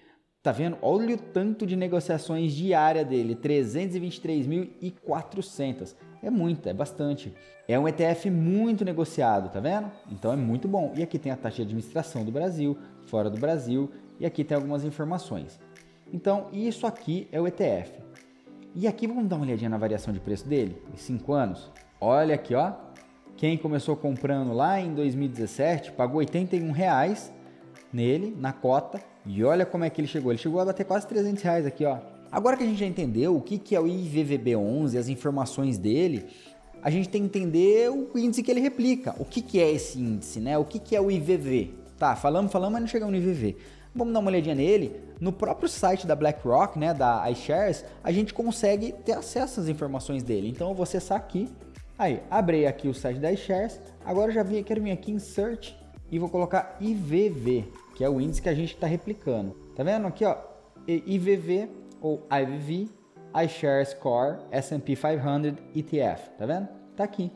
Tá 0.46 0.52
vendo? 0.52 0.78
Olha 0.80 1.16
o 1.16 1.18
tanto 1.18 1.66
de 1.66 1.74
negociações 1.74 2.52
diária 2.52 3.04
dele, 3.04 3.34
323.400. 3.34 5.96
É 6.22 6.30
muito, 6.30 6.68
é 6.68 6.72
bastante. 6.72 7.34
É 7.66 7.76
um 7.76 7.88
ETF 7.88 8.30
muito 8.30 8.84
negociado, 8.84 9.50
tá 9.50 9.58
vendo? 9.58 9.90
Então 10.08 10.32
é 10.32 10.36
muito 10.36 10.68
bom. 10.68 10.92
E 10.94 11.02
aqui 11.02 11.18
tem 11.18 11.32
a 11.32 11.36
taxa 11.36 11.56
de 11.56 11.62
administração 11.62 12.24
do 12.24 12.30
Brasil, 12.30 12.78
fora 13.08 13.28
do 13.28 13.40
Brasil, 13.40 13.90
e 14.20 14.24
aqui 14.24 14.44
tem 14.44 14.54
algumas 14.54 14.84
informações. 14.84 15.58
Então, 16.12 16.46
isso 16.52 16.86
aqui 16.86 17.26
é 17.32 17.40
o 17.40 17.48
ETF. 17.48 17.98
E 18.72 18.86
aqui 18.86 19.08
vamos 19.08 19.26
dar 19.26 19.34
uma 19.34 19.46
olhadinha 19.46 19.68
na 19.68 19.78
variação 19.78 20.14
de 20.14 20.20
preço 20.20 20.46
dele, 20.46 20.80
em 20.94 20.96
5 20.96 21.32
anos. 21.32 21.72
Olha 22.00 22.36
aqui, 22.36 22.54
ó. 22.54 22.72
Quem 23.36 23.58
começou 23.58 23.96
comprando 23.96 24.52
lá 24.52 24.78
em 24.78 24.94
2017 24.94 25.90
pagou 25.90 26.18
81 26.18 26.70
reais 26.70 27.34
nele, 27.92 28.32
na 28.38 28.52
cota, 28.52 29.00
e 29.26 29.42
olha 29.42 29.66
como 29.66 29.84
é 29.84 29.90
que 29.90 30.00
ele 30.00 30.08
chegou. 30.08 30.32
Ele 30.32 30.38
chegou 30.38 30.60
a 30.60 30.64
bater 30.64 30.84
quase 30.84 31.06
300 31.06 31.42
reais 31.42 31.66
aqui, 31.66 31.84
ó. 31.84 31.98
Agora 32.30 32.56
que 32.56 32.62
a 32.62 32.66
gente 32.66 32.78
já 32.78 32.86
entendeu 32.86 33.36
o 33.36 33.40
que, 33.40 33.58
que 33.58 33.74
é 33.74 33.80
o 33.80 33.84
IVVB11, 33.84 34.98
as 34.98 35.08
informações 35.08 35.78
dele, 35.78 36.26
a 36.82 36.90
gente 36.90 37.08
tem 37.08 37.22
que 37.22 37.38
entender 37.38 37.90
o 37.90 38.18
índice 38.18 38.42
que 38.42 38.50
ele 38.50 38.60
replica. 38.60 39.14
O 39.18 39.24
que, 39.24 39.40
que 39.42 39.60
é 39.60 39.70
esse 39.70 39.98
índice, 39.98 40.38
né? 40.38 40.56
O 40.56 40.64
que, 40.64 40.78
que 40.78 40.94
é 40.94 41.00
o 41.00 41.10
IVV? 41.10 41.74
Tá, 41.98 42.14
falamos, 42.14 42.52
falamos, 42.52 42.74
mas 42.74 42.82
não 42.82 42.88
chegamos 42.88 43.12
no 43.12 43.18
IVV. 43.18 43.56
Vamos 43.94 44.12
dar 44.12 44.20
uma 44.20 44.30
olhadinha 44.30 44.54
nele. 44.54 44.94
No 45.18 45.32
próprio 45.32 45.68
site 45.68 46.06
da 46.06 46.14
BlackRock, 46.14 46.78
né, 46.78 46.92
da 46.92 47.28
iShares, 47.30 47.84
a 48.04 48.12
gente 48.12 48.34
consegue 48.34 48.92
ter 48.92 49.12
acesso 49.12 49.60
às 49.60 49.68
informações 49.68 50.22
dele. 50.22 50.48
Então 50.48 50.68
eu 50.68 50.74
vou 50.74 50.82
acessar 50.82 51.16
aqui. 51.16 51.48
Aí, 51.98 52.20
abri 52.30 52.66
aqui 52.66 52.86
o 52.88 52.94
site 52.94 53.18
da 53.18 53.32
iShares. 53.32 53.80
Agora 54.04 54.30
já 54.30 54.42
vim, 54.42 54.62
quero 54.62 54.82
vir 54.82 54.90
aqui 54.90 55.10
em 55.10 55.18
Search 55.18 55.74
e 56.12 56.18
vou 56.18 56.28
colocar 56.28 56.76
IVV, 56.78 57.64
que 57.96 58.04
é 58.04 58.08
o 58.08 58.20
índice 58.20 58.40
que 58.40 58.48
a 58.48 58.54
gente 58.54 58.74
está 58.74 58.86
replicando. 58.86 59.56
Tá 59.74 59.82
vendo 59.82 60.06
aqui, 60.06 60.24
ó? 60.24 60.36
IVV 60.86 61.68
ou 62.00 62.24
IVV, 62.30 62.88
iShares 63.44 63.92
Core 63.94 64.36
S&P 64.52 64.94
500 64.94 65.54
ETF, 65.74 66.30
tá 66.38 66.46
vendo? 66.46 66.68
Tá 66.94 67.02
aqui. 67.02 67.32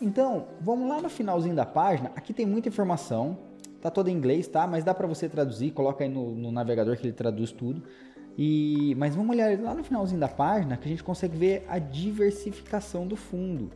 Então, 0.00 0.46
vamos 0.62 0.88
lá 0.88 1.02
no 1.02 1.10
finalzinho 1.10 1.54
da 1.54 1.66
página, 1.66 2.10
aqui 2.14 2.32
tem 2.32 2.46
muita 2.46 2.68
informação, 2.68 3.36
Tá 3.80 3.90
todo 3.90 4.08
em 4.08 4.12
inglês, 4.12 4.48
tá? 4.48 4.66
Mas 4.66 4.82
dá 4.82 4.92
para 4.92 5.06
você 5.06 5.28
traduzir, 5.28 5.70
coloca 5.70 6.02
aí 6.02 6.10
no, 6.10 6.34
no, 6.34 6.50
navegador 6.50 6.96
que 6.96 7.04
ele 7.04 7.12
traduz 7.12 7.52
tudo. 7.52 7.84
E, 8.36 8.96
mas 8.96 9.14
vamos 9.14 9.30
olhar 9.30 9.56
lá 9.60 9.74
no 9.74 9.84
finalzinho 9.84 10.18
da 10.18 10.26
página 10.26 10.76
que 10.76 10.86
a 10.86 10.88
gente 10.88 11.04
consegue 11.04 11.36
ver 11.36 11.64
a 11.68 11.78
diversificação 11.78 13.06
do 13.06 13.14
fundo. 13.14 13.70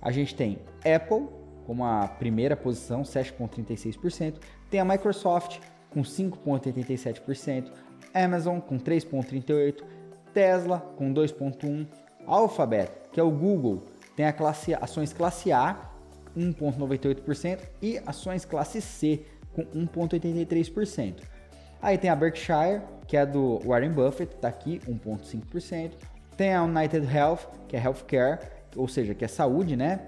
A 0.00 0.10
gente 0.10 0.34
tem 0.34 0.58
Apple 0.78 1.28
como 1.64 1.84
a 1.84 2.08
primeira 2.08 2.56
posição, 2.56 3.02
7,36%. 3.02 4.34
Tem 4.68 4.80
a 4.80 4.84
Microsoft 4.84 5.60
com 5.92 6.02
5,87%. 6.02 7.70
Amazon 8.14 8.58
com 8.60 8.78
3,38%. 8.78 9.82
Tesla 10.32 10.80
com 10.96 11.12
2,1%. 11.12 11.86
Alphabet, 12.26 12.90
que 13.12 13.18
é 13.18 13.22
o 13.22 13.30
Google, 13.30 13.82
tem 14.16 14.26
a 14.26 14.32
classe, 14.32 14.74
ações 14.74 15.12
classe 15.12 15.52
A, 15.52 15.90
1,98%. 16.36 17.58
E 17.80 18.00
ações 18.06 18.44
classe 18.44 18.80
C, 18.80 19.24
com 19.52 19.64
1,83%. 19.64 21.22
Aí 21.80 21.98
tem 21.98 22.08
a 22.08 22.16
Berkshire, 22.16 22.80
que 23.06 23.16
é 23.16 23.26
do 23.26 23.58
Warren 23.66 23.90
Buffett, 23.90 24.34
está 24.34 24.48
aqui, 24.48 24.80
1,5%. 24.88 25.92
Tem 26.36 26.54
a 26.54 26.62
United 26.62 27.06
Health, 27.12 27.40
que 27.68 27.76
é 27.76 27.82
healthcare, 27.82 28.38
ou 28.76 28.88
seja, 28.88 29.14
que 29.14 29.24
é 29.24 29.28
saúde, 29.28 29.76
né? 29.76 30.00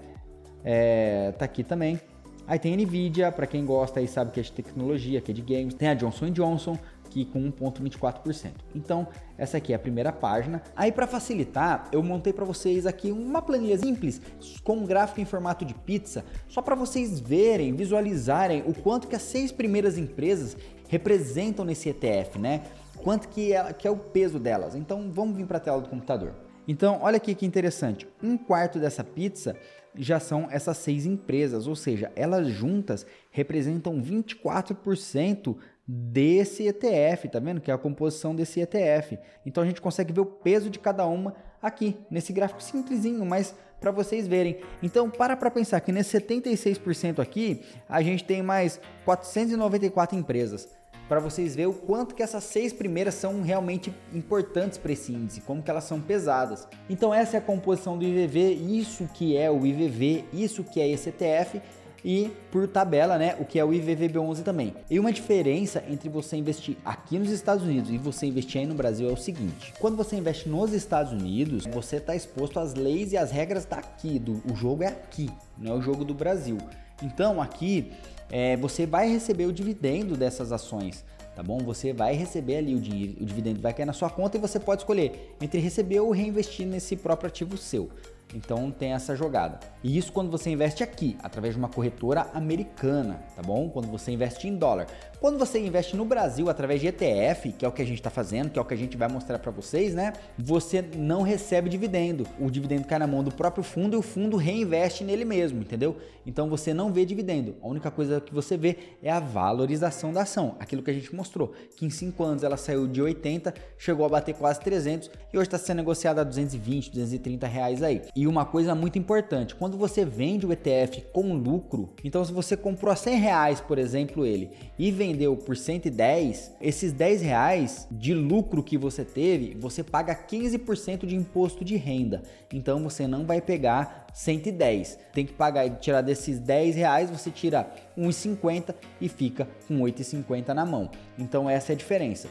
É, 0.63 1.31
tá 1.33 1.45
aqui 1.45 1.63
também. 1.63 1.99
Aí 2.47 2.59
tem 2.59 2.73
a 2.73 2.77
Nvidia, 2.77 3.31
para 3.31 3.47
quem 3.47 3.65
gosta 3.65 4.01
e 4.01 4.07
sabe 4.07 4.31
que 4.31 4.39
é 4.39 4.43
de 4.43 4.51
tecnologia, 4.51 5.19
que 5.19 5.31
é 5.31 5.33
de 5.33 5.41
games. 5.41 5.73
Tem 5.73 5.87
a 5.87 5.93
Johnson 5.93 6.29
Johnson, 6.29 6.77
aqui 7.15 7.25
com 7.25 7.51
1.24%. 7.51 8.51
Então, 8.75 9.07
essa 9.37 9.57
aqui 9.57 9.71
é 9.71 9.75
a 9.75 9.79
primeira 9.79 10.11
página. 10.11 10.61
Aí 10.75 10.91
para 10.91 11.07
facilitar, 11.07 11.87
eu 11.91 12.03
montei 12.03 12.33
para 12.33 12.43
vocês 12.43 12.85
aqui 12.85 13.11
uma 13.11 13.41
planilha 13.41 13.77
simples 13.77 14.21
com 14.63 14.77
um 14.77 14.85
gráfico 14.85 15.21
em 15.21 15.25
formato 15.25 15.63
de 15.63 15.73
pizza, 15.73 16.25
só 16.47 16.61
para 16.61 16.75
vocês 16.75 17.19
verem, 17.19 17.73
visualizarem 17.73 18.63
o 18.67 18.73
quanto 18.73 19.07
que 19.07 19.15
as 19.15 19.21
seis 19.21 19.51
primeiras 19.51 19.97
empresas 19.97 20.57
representam 20.89 21.63
nesse 21.63 21.89
ETF, 21.89 22.37
né? 22.37 22.63
Quanto 22.97 23.27
que 23.29 23.53
é, 23.53 23.73
que 23.73 23.87
é 23.87 23.91
o 23.91 23.97
peso 23.97 24.39
delas. 24.39 24.75
Então, 24.75 25.09
vamos 25.11 25.37
vir 25.37 25.45
para 25.45 25.57
a 25.57 25.61
tela 25.61 25.81
do 25.81 25.89
computador. 25.89 26.44
Então, 26.67 26.99
olha 27.01 27.17
aqui 27.17 27.35
que 27.35 27.45
interessante. 27.45 28.07
Um 28.21 28.37
quarto 28.37 28.79
dessa 28.79 29.03
pizza 29.03 29.55
já 29.97 30.19
são 30.19 30.47
essas 30.51 30.77
seis 30.77 31.05
empresas, 31.05 31.67
ou 31.67 31.75
seja, 31.75 32.11
elas 32.15 32.47
juntas 32.47 33.05
representam 33.31 34.01
24% 34.01 35.55
desse 35.87 36.67
ETF, 36.67 37.29
tá 37.29 37.39
vendo? 37.39 37.61
Que 37.61 37.69
é 37.69 37.73
a 37.73 37.77
composição 37.77 38.35
desse 38.35 38.59
ETF. 38.59 39.19
Então 39.45 39.63
a 39.63 39.65
gente 39.65 39.81
consegue 39.81 40.11
ver 40.11 40.21
o 40.21 40.25
peso 40.25 40.69
de 40.69 40.79
cada 40.79 41.05
uma 41.05 41.35
aqui, 41.61 41.97
nesse 42.09 42.33
gráfico 42.33 42.61
simplesinho, 42.61 43.25
mas 43.25 43.55
para 43.79 43.91
vocês 43.91 44.27
verem. 44.27 44.57
Então 44.81 45.09
para 45.09 45.37
para 45.37 45.51
pensar 45.51 45.79
que 45.81 45.91
nesse 45.91 46.19
76% 46.19 47.19
aqui, 47.19 47.61
a 47.87 48.01
gente 48.01 48.23
tem 48.23 48.41
mais 48.41 48.79
494 49.05 50.17
empresas. 50.17 50.67
Para 51.07 51.19
vocês 51.19 51.55
verem 51.55 51.69
o 51.69 51.73
quanto 51.73 52.15
que 52.15 52.23
essas 52.23 52.43
seis 52.43 52.73
primeiras 52.73 53.13
são 53.13 53.41
realmente 53.41 53.93
importantes 54.13 54.77
para 54.77 54.91
esse 54.91 55.11
índice, 55.11 55.41
como 55.41 55.61
que 55.61 55.69
elas 55.69 55.83
são 55.83 56.01
pesadas. 56.01 56.67
Então 56.89 57.13
essa 57.13 57.37
é 57.37 57.39
a 57.39 57.41
composição 57.41 57.97
do 57.97 58.03
IVV, 58.03 58.53
isso 58.53 59.07
que 59.13 59.37
é 59.37 59.51
o 59.51 59.65
IVV, 59.65 60.25
isso 60.33 60.63
que 60.63 60.81
é 60.81 60.87
esse 60.87 61.09
ETF 61.09 61.61
e 62.05 62.31
por 62.51 62.67
tabela, 62.67 63.17
né, 63.17 63.35
o 63.39 63.45
que 63.45 63.57
é 63.57 63.65
o 63.65 63.69
IVVB11 63.69 64.43
também. 64.43 64.75
E 64.89 64.99
uma 64.99 65.11
diferença 65.11 65.83
entre 65.89 66.07
você 66.07 66.37
investir 66.37 66.77
aqui 66.85 67.17
nos 67.17 67.31
Estados 67.31 67.63
Unidos 67.63 67.89
e 67.89 67.97
você 67.97 68.27
investir 68.27 68.61
aí 68.61 68.67
no 68.67 68.75
Brasil 68.75 69.09
é 69.09 69.11
o 69.11 69.17
seguinte: 69.17 69.73
quando 69.79 69.97
você 69.97 70.15
investe 70.15 70.47
nos 70.47 70.71
Estados 70.71 71.11
Unidos, 71.11 71.65
você 71.65 71.97
está 71.97 72.15
exposto 72.15 72.59
às 72.59 72.75
leis 72.75 73.11
e 73.11 73.17
às 73.17 73.31
regras 73.31 73.65
daqui, 73.65 74.19
do, 74.19 74.41
o 74.51 74.55
jogo 74.55 74.83
é 74.83 74.87
aqui, 74.87 75.29
não 75.57 75.73
é 75.73 75.75
o 75.75 75.81
jogo 75.81 76.05
do 76.05 76.13
Brasil. 76.13 76.57
Então 77.01 77.41
aqui 77.41 77.91
é, 78.31 78.57
você 78.57 78.85
vai 78.85 79.09
receber 79.09 79.45
o 79.45 79.53
dividendo 79.53 80.15
dessas 80.15 80.51
ações 80.51 81.03
tá 81.35 81.43
bom? 81.43 81.57
Você 81.59 81.91
vai 81.91 82.15
receber 82.15 82.57
ali 82.57 82.73
o 82.73 82.79
dinheiro, 82.79 83.17
o 83.21 83.25
dividendo 83.25 83.59
vai 83.59 83.73
cair 83.73 83.85
na 83.85 83.93
sua 83.93 84.09
conta 84.09 84.37
e 84.37 84.39
você 84.39 84.57
pode 84.57 84.81
escolher 84.81 85.35
entre 85.41 85.59
receber 85.59 85.99
ou 85.99 86.11
reinvestir 86.11 86.65
nesse 86.65 86.95
próprio 86.95 87.27
ativo 87.27 87.57
seu. 87.57 87.89
Então 88.33 88.71
tem 88.71 88.93
essa 88.93 89.15
jogada. 89.15 89.59
E 89.83 89.97
isso 89.97 90.11
quando 90.11 90.31
você 90.31 90.49
investe 90.49 90.83
aqui, 90.83 91.17
através 91.21 91.53
de 91.53 91.59
uma 91.59 91.69
corretora 91.69 92.27
americana, 92.33 93.23
tá 93.35 93.41
bom? 93.41 93.69
Quando 93.69 93.87
você 93.87 94.11
investe 94.11 94.47
em 94.47 94.55
dólar. 94.55 94.87
Quando 95.19 95.39
você 95.39 95.59
investe 95.59 95.95
no 95.95 96.05
Brasil 96.05 96.49
através 96.49 96.81
de 96.81 96.87
ETF, 96.87 97.53
que 97.53 97.65
é 97.65 97.67
o 97.67 97.71
que 97.71 97.81
a 97.81 97.85
gente 97.85 97.97
está 97.97 98.09
fazendo, 98.09 98.49
que 98.49 98.59
é 98.59 98.61
o 98.61 98.65
que 98.65 98.73
a 98.73 98.77
gente 98.77 98.97
vai 98.97 99.07
mostrar 99.07 99.39
para 99.39 99.51
vocês, 99.51 99.93
né? 99.93 100.13
Você 100.37 100.81
não 100.81 101.21
recebe 101.21 101.69
dividendo. 101.69 102.27
O 102.39 102.49
dividendo 102.49 102.85
cai 102.85 102.99
na 102.99 103.07
mão 103.07 103.23
do 103.23 103.31
próprio 103.31 103.63
fundo 103.63 103.95
e 103.95 103.97
o 103.97 104.01
fundo 104.01 104.37
reinveste 104.37 105.03
nele 105.03 105.25
mesmo, 105.25 105.61
entendeu? 105.61 105.97
Então 106.25 106.49
você 106.49 106.73
não 106.73 106.91
vê 106.91 107.05
dividendo. 107.05 107.55
A 107.61 107.67
única 107.67 107.89
coisa 107.89 108.19
que 108.19 108.33
você 108.33 108.57
vê 108.57 108.77
é 109.01 109.09
a 109.09 109.19
valorização 109.19 110.11
da 110.11 110.23
ação. 110.23 110.55
Aquilo 110.59 110.83
que 110.83 110.91
a 110.91 110.93
gente 110.93 111.13
mostrou, 111.15 111.53
que 111.75 111.85
em 111.85 111.89
5 111.89 112.23
anos 112.23 112.43
ela 112.43 112.57
saiu 112.57 112.87
de 112.87 113.01
80, 113.01 113.53
chegou 113.77 114.05
a 114.05 114.09
bater 114.09 114.35
quase 114.35 114.59
300 114.59 115.09
e 115.33 115.37
hoje 115.37 115.47
está 115.47 115.57
sendo 115.57 115.77
negociada 115.77 116.21
a 116.21 116.23
220, 116.23 116.91
230 116.91 117.47
reais 117.47 117.81
aí. 117.81 118.01
E 118.15 118.27
uma 118.27 118.45
coisa 118.45 118.73
muito 118.73 118.97
importante, 118.97 119.53
quando 119.53 119.77
você 119.77 120.05
vende 120.05 120.45
o 120.45 120.53
ETF 120.53 121.01
com 121.11 121.33
lucro, 121.33 121.89
então 122.01 122.23
se 122.23 122.31
você 122.31 122.55
comprou 122.55 122.89
a 122.89 122.95
100 122.95 123.19
reais, 123.19 123.59
por 123.59 123.77
exemplo, 123.77 124.25
ele, 124.25 124.51
e 124.79 124.89
vendeu 124.89 125.35
por 125.35 125.57
110, 125.57 126.53
esses 126.61 126.93
10 126.93 127.21
reais 127.21 127.85
de 127.91 128.13
lucro 128.13 128.63
que 128.63 128.77
você 128.77 129.03
teve, 129.03 129.53
você 129.59 129.83
paga 129.83 130.15
15% 130.15 131.05
de 131.05 131.13
imposto 131.13 131.65
de 131.65 131.75
renda. 131.75 132.23
Então 132.53 132.81
você 132.81 133.05
não 133.05 133.25
vai 133.25 133.41
pegar 133.41 134.07
110. 134.13 134.97
Tem 135.11 135.25
que 135.25 135.33
pagar, 135.33 135.69
tirar 135.71 135.99
desses 135.99 136.39
10 136.39 136.77
reais, 136.77 137.09
você 137.09 137.29
tira 137.29 137.69
1,50 137.97 138.73
e 139.01 139.09
fica 139.09 139.45
com 139.67 139.81
8,50 139.81 140.53
na 140.53 140.65
mão. 140.65 140.89
Então 141.19 141.49
essa 141.49 141.73
é 141.73 141.75
a 141.75 141.77
diferença. 141.77 142.29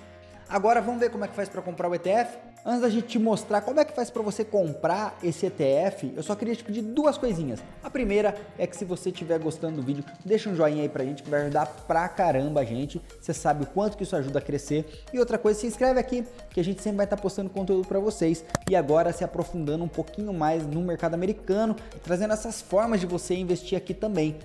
Agora 0.48 0.80
vamos 0.80 1.00
ver 1.00 1.10
como 1.10 1.26
é 1.26 1.28
que 1.28 1.34
faz 1.34 1.50
para 1.50 1.60
comprar 1.60 1.90
o 1.90 1.94
ETF? 1.94 2.53
Antes 2.66 2.80
da 2.80 2.88
gente 2.88 3.08
te 3.08 3.18
mostrar 3.18 3.60
como 3.60 3.78
é 3.78 3.84
que 3.84 3.92
faz 3.92 4.08
para 4.08 4.22
você 4.22 4.42
comprar 4.42 5.18
esse 5.22 5.44
ETF, 5.44 6.14
eu 6.16 6.22
só 6.22 6.34
queria 6.34 6.56
te 6.56 6.64
pedir 6.64 6.80
duas 6.80 7.18
coisinhas. 7.18 7.62
A 7.82 7.90
primeira 7.90 8.34
é 8.56 8.66
que 8.66 8.74
se 8.74 8.86
você 8.86 9.10
estiver 9.10 9.38
gostando 9.38 9.76
do 9.76 9.82
vídeo, 9.82 10.02
deixa 10.24 10.48
um 10.48 10.56
joinha 10.56 10.80
aí 10.80 10.88
pra 10.88 11.04
gente 11.04 11.22
que 11.22 11.28
vai 11.28 11.42
ajudar 11.42 11.66
pra 11.86 12.08
caramba 12.08 12.62
a 12.62 12.64
gente. 12.64 13.02
Você 13.20 13.34
sabe 13.34 13.64
o 13.64 13.66
quanto 13.66 13.98
que 13.98 14.02
isso 14.02 14.16
ajuda 14.16 14.38
a 14.38 14.42
crescer. 14.42 15.04
E 15.12 15.18
outra 15.18 15.36
coisa, 15.36 15.60
se 15.60 15.66
inscreve 15.66 16.00
aqui 16.00 16.24
que 16.48 16.58
a 16.58 16.64
gente 16.64 16.80
sempre 16.80 16.96
vai 16.96 17.04
estar 17.04 17.16
tá 17.16 17.22
postando 17.22 17.50
conteúdo 17.50 17.86
para 17.86 18.00
vocês. 18.00 18.42
E 18.66 18.74
agora 18.74 19.12
se 19.12 19.22
aprofundando 19.22 19.84
um 19.84 19.88
pouquinho 19.88 20.32
mais 20.32 20.66
no 20.66 20.80
mercado 20.80 21.12
americano, 21.12 21.76
trazendo 22.02 22.32
essas 22.32 22.62
formas 22.62 22.98
de 22.98 23.04
você 23.04 23.34
investir 23.34 23.76
aqui 23.76 23.92
também 23.92 24.38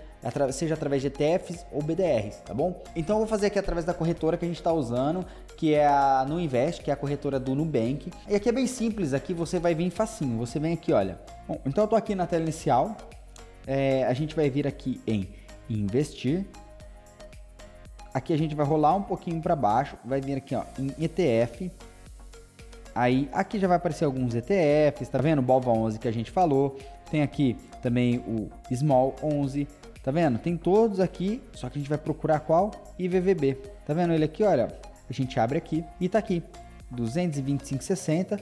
seja 0.51 0.73
através 0.73 1.01
de 1.01 1.07
ETFs 1.07 1.65
ou 1.71 1.81
BDRs, 1.81 2.37
tá 2.45 2.53
bom? 2.53 2.81
Então 2.95 3.15
eu 3.15 3.19
vou 3.19 3.27
fazer 3.27 3.47
aqui 3.47 3.57
através 3.57 3.85
da 3.85 3.93
corretora 3.93 4.37
que 4.37 4.45
a 4.45 4.47
gente 4.47 4.57
está 4.57 4.71
usando, 4.73 5.25
que 5.59 5.73
é 5.73 5.85
a 5.85 6.25
Nuinvest, 6.25 6.81
que 6.81 6.89
é 6.89 6.93
a 6.93 6.95
corretora 6.95 7.37
do 7.37 7.53
Nubank. 7.53 8.09
E 8.29 8.33
aqui 8.33 8.47
é 8.47 8.51
bem 8.53 8.65
simples, 8.65 9.13
aqui 9.13 9.33
você 9.33 9.59
vai 9.59 9.75
vir 9.75 9.89
facinho, 9.89 10.37
você 10.37 10.57
vem 10.57 10.71
aqui, 10.71 10.93
olha. 10.93 11.19
Bom, 11.45 11.59
então 11.65 11.83
eu 11.83 11.87
tô 11.89 11.97
aqui 11.97 12.15
na 12.15 12.25
tela 12.25 12.43
inicial, 12.43 12.95
é, 13.67 14.05
a 14.05 14.13
gente 14.13 14.33
vai 14.33 14.49
vir 14.49 14.65
aqui 14.65 15.01
em 15.05 15.27
investir. 15.69 16.45
Aqui 18.13 18.31
a 18.31 18.37
gente 18.37 18.55
vai 18.55 18.65
rolar 18.65 18.95
um 18.95 19.01
pouquinho 19.01 19.41
para 19.41 19.53
baixo, 19.53 19.97
vai 20.05 20.21
vir 20.21 20.37
aqui 20.37 20.55
ó, 20.55 20.63
em 20.79 20.95
ETF. 20.97 21.69
Aí 22.95 23.29
aqui 23.33 23.59
já 23.59 23.67
vai 23.67 23.75
aparecer 23.75 24.05
alguns 24.05 24.35
ETFs, 24.35 25.09
tá 25.09 25.17
vendo? 25.17 25.39
O 25.39 25.41
BOVA 25.41 25.71
11 25.71 25.99
que 25.99 26.07
a 26.07 26.13
gente 26.13 26.31
falou. 26.31 26.79
Tem 27.11 27.21
aqui 27.21 27.57
também 27.81 28.19
o 28.19 28.49
Small 28.73 29.13
11, 29.21 29.67
Tá 30.01 30.11
vendo? 30.11 30.39
Tem 30.39 30.55
todos 30.55 31.01
aqui, 31.01 31.41
só 31.53 31.69
que 31.69 31.77
a 31.77 31.81
gente 31.81 31.89
vai 31.89 31.97
procurar 31.97 32.39
qual? 32.39 32.71
IVVB. 32.97 33.55
Tá 33.85 33.93
vendo 33.93 34.13
ele 34.13 34.23
aqui, 34.23 34.43
olha? 34.43 34.69
A 35.09 35.13
gente 35.13 35.39
abre 35.39 35.57
aqui 35.57 35.83
e 35.99 36.07
tá 36.07 36.19
aqui, 36.19 36.43
225,60. 36.93 38.39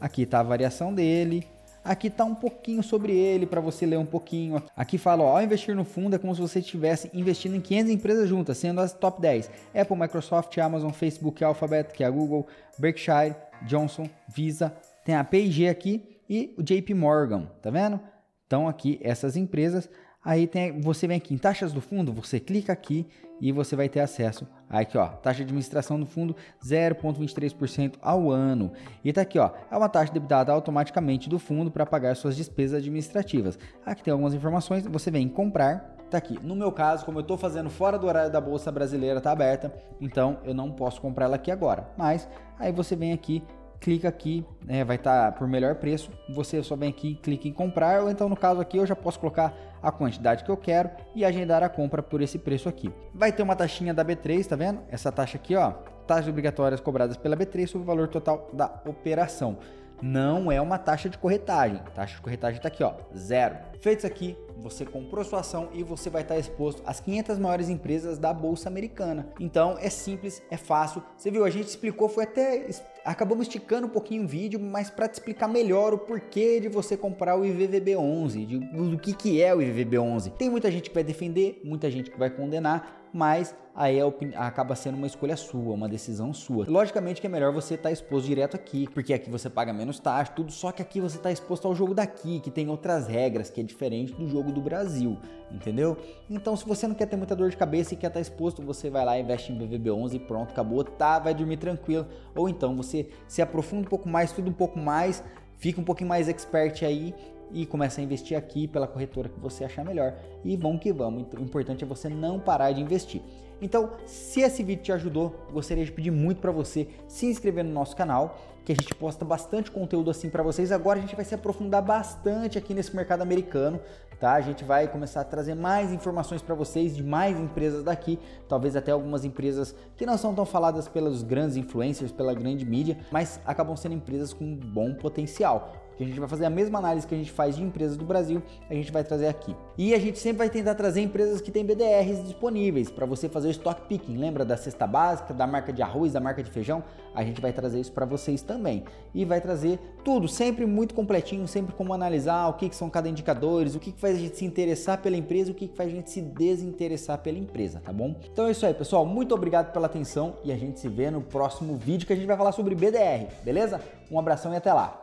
Aqui 0.00 0.26
tá 0.26 0.40
a 0.40 0.42
variação 0.42 0.92
dele. 0.92 1.46
Aqui 1.84 2.08
tá 2.10 2.24
um 2.24 2.34
pouquinho 2.34 2.82
sobre 2.82 3.12
ele 3.12 3.44
para 3.44 3.60
você 3.60 3.84
ler 3.84 3.98
um 3.98 4.06
pouquinho. 4.06 4.62
Aqui 4.76 4.98
fala, 4.98 5.24
ó, 5.24 5.36
ao 5.36 5.42
investir 5.42 5.74
no 5.74 5.84
fundo 5.84 6.14
é 6.14 6.18
como 6.18 6.34
se 6.34 6.40
você 6.40 6.60
estivesse 6.60 7.10
investindo 7.12 7.56
em 7.56 7.60
500 7.60 7.92
empresas 7.92 8.28
juntas, 8.28 8.56
sendo 8.58 8.80
as 8.80 8.92
top 8.92 9.20
10: 9.20 9.50
Apple, 9.74 9.96
Microsoft, 9.96 10.56
Amazon, 10.58 10.90
Facebook, 10.90 11.42
Alphabet, 11.42 11.92
que 11.92 12.04
é 12.04 12.06
a 12.06 12.10
Google, 12.10 12.46
Berkshire, 12.78 13.34
Johnson, 13.66 14.08
Visa, 14.28 14.72
tem 15.04 15.16
a 15.16 15.24
P&G 15.24 15.68
aqui 15.68 16.20
e 16.28 16.54
o 16.56 16.62
JP 16.62 16.94
Morgan, 16.94 17.48
tá 17.60 17.70
vendo? 17.70 18.00
Então 18.46 18.68
aqui 18.68 19.00
essas 19.02 19.36
empresas 19.36 19.88
Aí 20.24 20.46
tem, 20.46 20.80
você 20.80 21.08
vem 21.08 21.16
aqui 21.16 21.34
em 21.34 21.38
taxas 21.38 21.72
do 21.72 21.80
fundo, 21.80 22.12
você 22.12 22.38
clica 22.38 22.72
aqui 22.72 23.06
e 23.40 23.50
você 23.50 23.74
vai 23.74 23.88
ter 23.88 23.98
acesso. 23.98 24.46
Aqui, 24.70 24.96
ó, 24.96 25.08
taxa 25.08 25.38
de 25.38 25.42
administração 25.42 25.98
do 25.98 26.06
fundo 26.06 26.36
0,23% 26.64 27.94
ao 28.00 28.30
ano. 28.30 28.70
E 29.04 29.12
tá 29.12 29.22
aqui, 29.22 29.36
ó, 29.36 29.50
é 29.68 29.76
uma 29.76 29.88
taxa 29.88 30.12
debitada 30.12 30.52
automaticamente 30.52 31.28
do 31.28 31.40
fundo 31.40 31.72
para 31.72 31.84
pagar 31.84 32.14
suas 32.14 32.36
despesas 32.36 32.78
administrativas. 32.78 33.58
Aqui 33.84 34.04
tem 34.04 34.12
algumas 34.12 34.32
informações, 34.32 34.86
você 34.86 35.10
vem 35.10 35.28
comprar, 35.28 35.96
tá 36.08 36.18
aqui. 36.18 36.38
No 36.40 36.54
meu 36.54 36.70
caso, 36.70 37.04
como 37.04 37.18
eu 37.18 37.22
estou 37.22 37.36
fazendo 37.36 37.68
fora 37.68 37.98
do 37.98 38.06
horário 38.06 38.30
da 38.30 38.40
bolsa 38.40 38.70
brasileira, 38.70 39.20
tá 39.20 39.32
aberta, 39.32 39.74
então 40.00 40.38
eu 40.44 40.54
não 40.54 40.70
posso 40.70 41.00
comprar 41.00 41.24
ela 41.24 41.34
aqui 41.34 41.50
agora. 41.50 41.88
Mas 41.96 42.28
aí 42.60 42.70
você 42.70 42.94
vem 42.94 43.12
aqui 43.12 43.42
clica 43.80 44.08
aqui, 44.08 44.46
é, 44.68 44.84
vai 44.84 44.94
estar 44.94 45.32
tá 45.32 45.36
por 45.36 45.48
melhor 45.48 45.74
preço. 45.74 46.08
Você 46.36 46.62
só 46.62 46.76
vem 46.76 46.88
aqui, 46.88 47.16
clica 47.16 47.48
em 47.48 47.52
comprar, 47.52 48.02
ou 48.02 48.08
então 48.08 48.28
no 48.28 48.36
caso 48.36 48.60
aqui 48.60 48.76
eu 48.76 48.86
já 48.86 48.94
posso 48.94 49.18
colocar 49.18 49.52
a 49.82 49.90
quantidade 49.90 50.44
que 50.44 50.50
eu 50.50 50.56
quero 50.56 50.90
e 51.14 51.24
agendar 51.24 51.62
a 51.62 51.68
compra 51.68 52.02
por 52.02 52.20
esse 52.20 52.38
preço 52.38 52.68
aqui. 52.68 52.92
Vai 53.14 53.32
ter 53.32 53.42
uma 53.42 53.56
taxinha 53.56 53.92
da 53.92 54.04
B3, 54.04 54.46
tá 54.46 54.56
vendo? 54.56 54.80
Essa 54.88 55.10
taxa 55.10 55.36
aqui, 55.36 55.56
ó, 55.56 55.72
taxas 56.06 56.28
obrigatórias 56.28 56.80
cobradas 56.80 57.16
pela 57.16 57.36
B3 57.36 57.66
sobre 57.66 57.84
o 57.84 57.86
valor 57.86 58.08
total 58.08 58.48
da 58.52 58.80
operação 58.86 59.58
não 60.02 60.50
é 60.50 60.60
uma 60.60 60.78
taxa 60.78 61.08
de 61.08 61.16
corretagem. 61.16 61.78
A 61.78 61.90
taxa 61.90 62.16
de 62.16 62.20
corretagem 62.20 62.56
está 62.56 62.66
aqui, 62.66 62.82
ó, 62.82 62.94
zero. 63.16 63.56
Feito 63.80 63.98
isso 63.98 64.06
aqui, 64.06 64.36
você 64.58 64.84
comprou 64.84 65.24
sua 65.24 65.40
ação 65.40 65.68
e 65.72 65.84
você 65.84 66.10
vai 66.10 66.22
estar 66.22 66.36
exposto 66.36 66.82
às 66.84 66.98
500 66.98 67.38
maiores 67.38 67.68
empresas 67.68 68.18
da 68.18 68.34
bolsa 68.34 68.68
americana. 68.68 69.28
Então 69.38 69.78
é 69.78 69.88
simples, 69.88 70.42
é 70.50 70.56
fácil. 70.56 71.02
Você 71.16 71.30
viu, 71.30 71.44
a 71.44 71.50
gente 71.50 71.68
explicou, 71.68 72.08
foi 72.08 72.24
até 72.24 72.68
acabamos 73.04 73.46
esticando 73.46 73.86
um 73.86 73.90
pouquinho 73.90 74.24
o 74.24 74.26
vídeo, 74.26 74.60
mas 74.60 74.90
para 74.90 75.08
te 75.08 75.14
explicar 75.14 75.48
melhor 75.48 75.92
o 75.92 75.98
porquê 75.98 76.60
de 76.60 76.68
você 76.68 76.96
comprar 76.96 77.36
o 77.36 77.42
IVVB11, 77.42 78.46
de, 78.46 78.58
do 78.58 78.98
que 78.98 79.12
que 79.12 79.42
é 79.42 79.54
o 79.54 79.58
IVVB11. 79.58 80.32
Tem 80.32 80.48
muita 80.48 80.70
gente 80.70 80.88
que 80.88 80.94
vai 80.94 81.04
defender, 81.04 81.60
muita 81.64 81.90
gente 81.90 82.10
que 82.10 82.18
vai 82.18 82.30
condenar, 82.30 83.01
mas 83.12 83.54
aí 83.74 83.98
é, 83.98 84.02
acaba 84.36 84.74
sendo 84.74 84.96
uma 84.96 85.06
escolha 85.06 85.36
sua, 85.36 85.74
uma 85.74 85.88
decisão 85.88 86.32
sua. 86.32 86.66
Logicamente 86.68 87.20
que 87.20 87.26
é 87.26 87.30
melhor 87.30 87.52
você 87.52 87.74
estar 87.74 87.88
tá 87.88 87.92
exposto 87.92 88.26
direto 88.26 88.54
aqui, 88.54 88.88
porque 88.92 89.12
aqui 89.12 89.30
você 89.30 89.48
paga 89.50 89.72
menos 89.72 89.98
taxa, 89.98 90.32
tudo, 90.32 90.52
só 90.52 90.72
que 90.72 90.82
aqui 90.82 91.00
você 91.00 91.16
está 91.16 91.30
exposto 91.30 91.66
ao 91.66 91.74
jogo 91.74 91.94
daqui, 91.94 92.40
que 92.40 92.50
tem 92.50 92.68
outras 92.68 93.06
regras, 93.06 93.50
que 93.50 93.60
é 93.60 93.64
diferente 93.64 94.12
do 94.12 94.28
jogo 94.28 94.52
do 94.52 94.60
Brasil, 94.60 95.18
entendeu? 95.50 95.96
Então, 96.28 96.56
se 96.56 96.66
você 96.66 96.86
não 96.86 96.94
quer 96.94 97.06
ter 97.06 97.16
muita 97.16 97.36
dor 97.36 97.50
de 97.50 97.56
cabeça 97.56 97.94
e 97.94 97.96
quer 97.96 98.08
estar 98.08 98.18
tá 98.18 98.20
exposto, 98.20 98.62
você 98.62 98.90
vai 98.90 99.04
lá, 99.04 99.18
investe 99.18 99.52
em 99.52 99.58
BVB11 99.58 100.14
e 100.14 100.18
pronto, 100.18 100.50
acabou, 100.50 100.84
tá, 100.84 101.18
vai 101.18 101.34
dormir 101.34 101.58
tranquilo. 101.58 102.06
Ou 102.34 102.48
então 102.48 102.76
você 102.76 103.08
se 103.26 103.42
aprofunda 103.42 103.82
um 103.82 103.90
pouco 103.90 104.08
mais, 104.08 104.30
estuda 104.30 104.48
um 104.48 104.54
pouco 104.54 104.78
mais, 104.78 105.22
fica 105.56 105.80
um 105.80 105.84
pouquinho 105.84 106.08
mais 106.08 106.28
expert 106.28 106.82
aí 106.82 107.14
e 107.52 107.66
começa 107.66 108.00
a 108.00 108.04
investir 108.04 108.36
aqui 108.36 108.66
pela 108.66 108.86
corretora 108.86 109.28
que 109.28 109.38
você 109.38 109.64
achar 109.64 109.84
melhor. 109.84 110.14
E 110.44 110.56
vamos 110.56 110.80
que 110.80 110.92
vamos. 110.92 111.26
O 111.34 111.42
importante 111.42 111.84
é 111.84 111.86
você 111.86 112.08
não 112.08 112.40
parar 112.40 112.72
de 112.72 112.80
investir. 112.80 113.22
Então, 113.62 113.90
se 114.06 114.40
esse 114.40 114.60
vídeo 114.64 114.82
te 114.82 114.90
ajudou, 114.90 115.46
gostaria 115.52 115.84
de 115.84 115.92
pedir 115.92 116.10
muito 116.10 116.40
para 116.40 116.50
você 116.50 116.88
se 117.06 117.26
inscrever 117.26 117.62
no 117.62 117.70
nosso 117.70 117.94
canal, 117.94 118.36
que 118.64 118.72
a 118.72 118.74
gente 118.74 118.92
posta 118.92 119.24
bastante 119.24 119.70
conteúdo 119.70 120.10
assim 120.10 120.28
para 120.28 120.42
vocês. 120.42 120.72
Agora 120.72 120.98
a 120.98 121.02
gente 121.02 121.14
vai 121.14 121.24
se 121.24 121.34
aprofundar 121.34 121.80
bastante 121.80 122.58
aqui 122.58 122.74
nesse 122.74 122.94
mercado 122.94 123.22
americano, 123.22 123.80
tá? 124.18 124.32
A 124.32 124.40
gente 124.40 124.64
vai 124.64 124.88
começar 124.88 125.20
a 125.20 125.24
trazer 125.24 125.54
mais 125.54 125.92
informações 125.92 126.42
para 126.42 126.56
vocês 126.56 126.96
de 126.96 127.04
mais 127.04 127.38
empresas 127.38 127.84
daqui, 127.84 128.18
talvez 128.48 128.74
até 128.74 128.90
algumas 128.90 129.24
empresas 129.24 129.74
que 129.96 130.04
não 130.04 130.18
são 130.18 130.34
tão 130.34 130.44
faladas 130.44 130.88
pelos 130.88 131.22
grandes 131.22 131.56
influencers, 131.56 132.10
pela 132.10 132.34
grande 132.34 132.64
mídia, 132.64 132.98
mas 133.12 133.40
acabam 133.44 133.76
sendo 133.76 133.94
empresas 133.94 134.32
com 134.32 134.56
bom 134.56 134.92
potencial 134.94 135.72
que 135.96 136.04
a 136.04 136.06
gente 136.06 136.18
vai 136.18 136.28
fazer 136.28 136.44
a 136.44 136.50
mesma 136.50 136.78
análise 136.78 137.06
que 137.06 137.14
a 137.14 137.18
gente 137.18 137.30
faz 137.30 137.56
de 137.56 137.62
empresas 137.62 137.96
do 137.96 138.04
Brasil, 138.04 138.42
a 138.68 138.74
gente 138.74 138.90
vai 138.92 139.04
trazer 139.04 139.26
aqui. 139.26 139.54
E 139.76 139.94
a 139.94 139.98
gente 139.98 140.18
sempre 140.18 140.38
vai 140.38 140.50
tentar 140.50 140.74
trazer 140.74 141.00
empresas 141.00 141.40
que 141.40 141.50
têm 141.50 141.64
BDRs 141.64 142.24
disponíveis 142.24 142.90
para 142.90 143.06
você 143.06 143.28
fazer 143.28 143.48
o 143.48 143.50
stock 143.50 143.82
picking. 143.88 144.16
Lembra 144.16 144.44
da 144.44 144.56
cesta 144.56 144.86
básica, 144.86 145.32
da 145.34 145.46
marca 145.46 145.72
de 145.72 145.82
arroz, 145.82 146.12
da 146.12 146.20
marca 146.20 146.42
de 146.42 146.50
feijão? 146.50 146.82
A 147.14 147.24
gente 147.24 147.40
vai 147.40 147.52
trazer 147.52 147.80
isso 147.80 147.92
para 147.92 148.06
vocês 148.06 148.42
também. 148.42 148.84
E 149.14 149.24
vai 149.24 149.40
trazer 149.40 149.78
tudo, 150.04 150.26
sempre 150.26 150.66
muito 150.66 150.94
completinho, 150.94 151.46
sempre 151.46 151.74
como 151.74 151.92
analisar 151.92 152.48
o 152.48 152.54
que, 152.54 152.68
que 152.68 152.76
são 152.76 152.88
cada 152.88 153.08
indicadores, 153.08 153.74
o 153.74 153.80
que, 153.80 153.92
que 153.92 154.00
faz 154.00 154.16
a 154.16 154.18
gente 154.18 154.36
se 154.36 154.44
interessar 154.44 154.98
pela 154.98 155.16
empresa, 155.16 155.52
o 155.52 155.54
que, 155.54 155.68
que 155.68 155.76
faz 155.76 155.90
a 155.90 155.92
gente 155.92 156.10
se 156.10 156.20
desinteressar 156.20 157.18
pela 157.18 157.38
empresa, 157.38 157.80
tá 157.84 157.92
bom? 157.92 158.16
Então 158.32 158.46
é 158.46 158.50
isso 158.50 158.64
aí, 158.64 158.74
pessoal. 158.74 159.04
Muito 159.04 159.34
obrigado 159.34 159.72
pela 159.72 159.86
atenção 159.86 160.34
e 160.44 160.52
a 160.52 160.56
gente 160.56 160.80
se 160.80 160.88
vê 160.88 161.10
no 161.10 161.20
próximo 161.20 161.76
vídeo 161.76 162.06
que 162.06 162.12
a 162.12 162.16
gente 162.16 162.26
vai 162.26 162.36
falar 162.36 162.52
sobre 162.52 162.74
BDR, 162.74 163.26
beleza? 163.44 163.80
Um 164.10 164.18
abração 164.18 164.52
e 164.52 164.56
até 164.56 164.72
lá. 164.72 165.02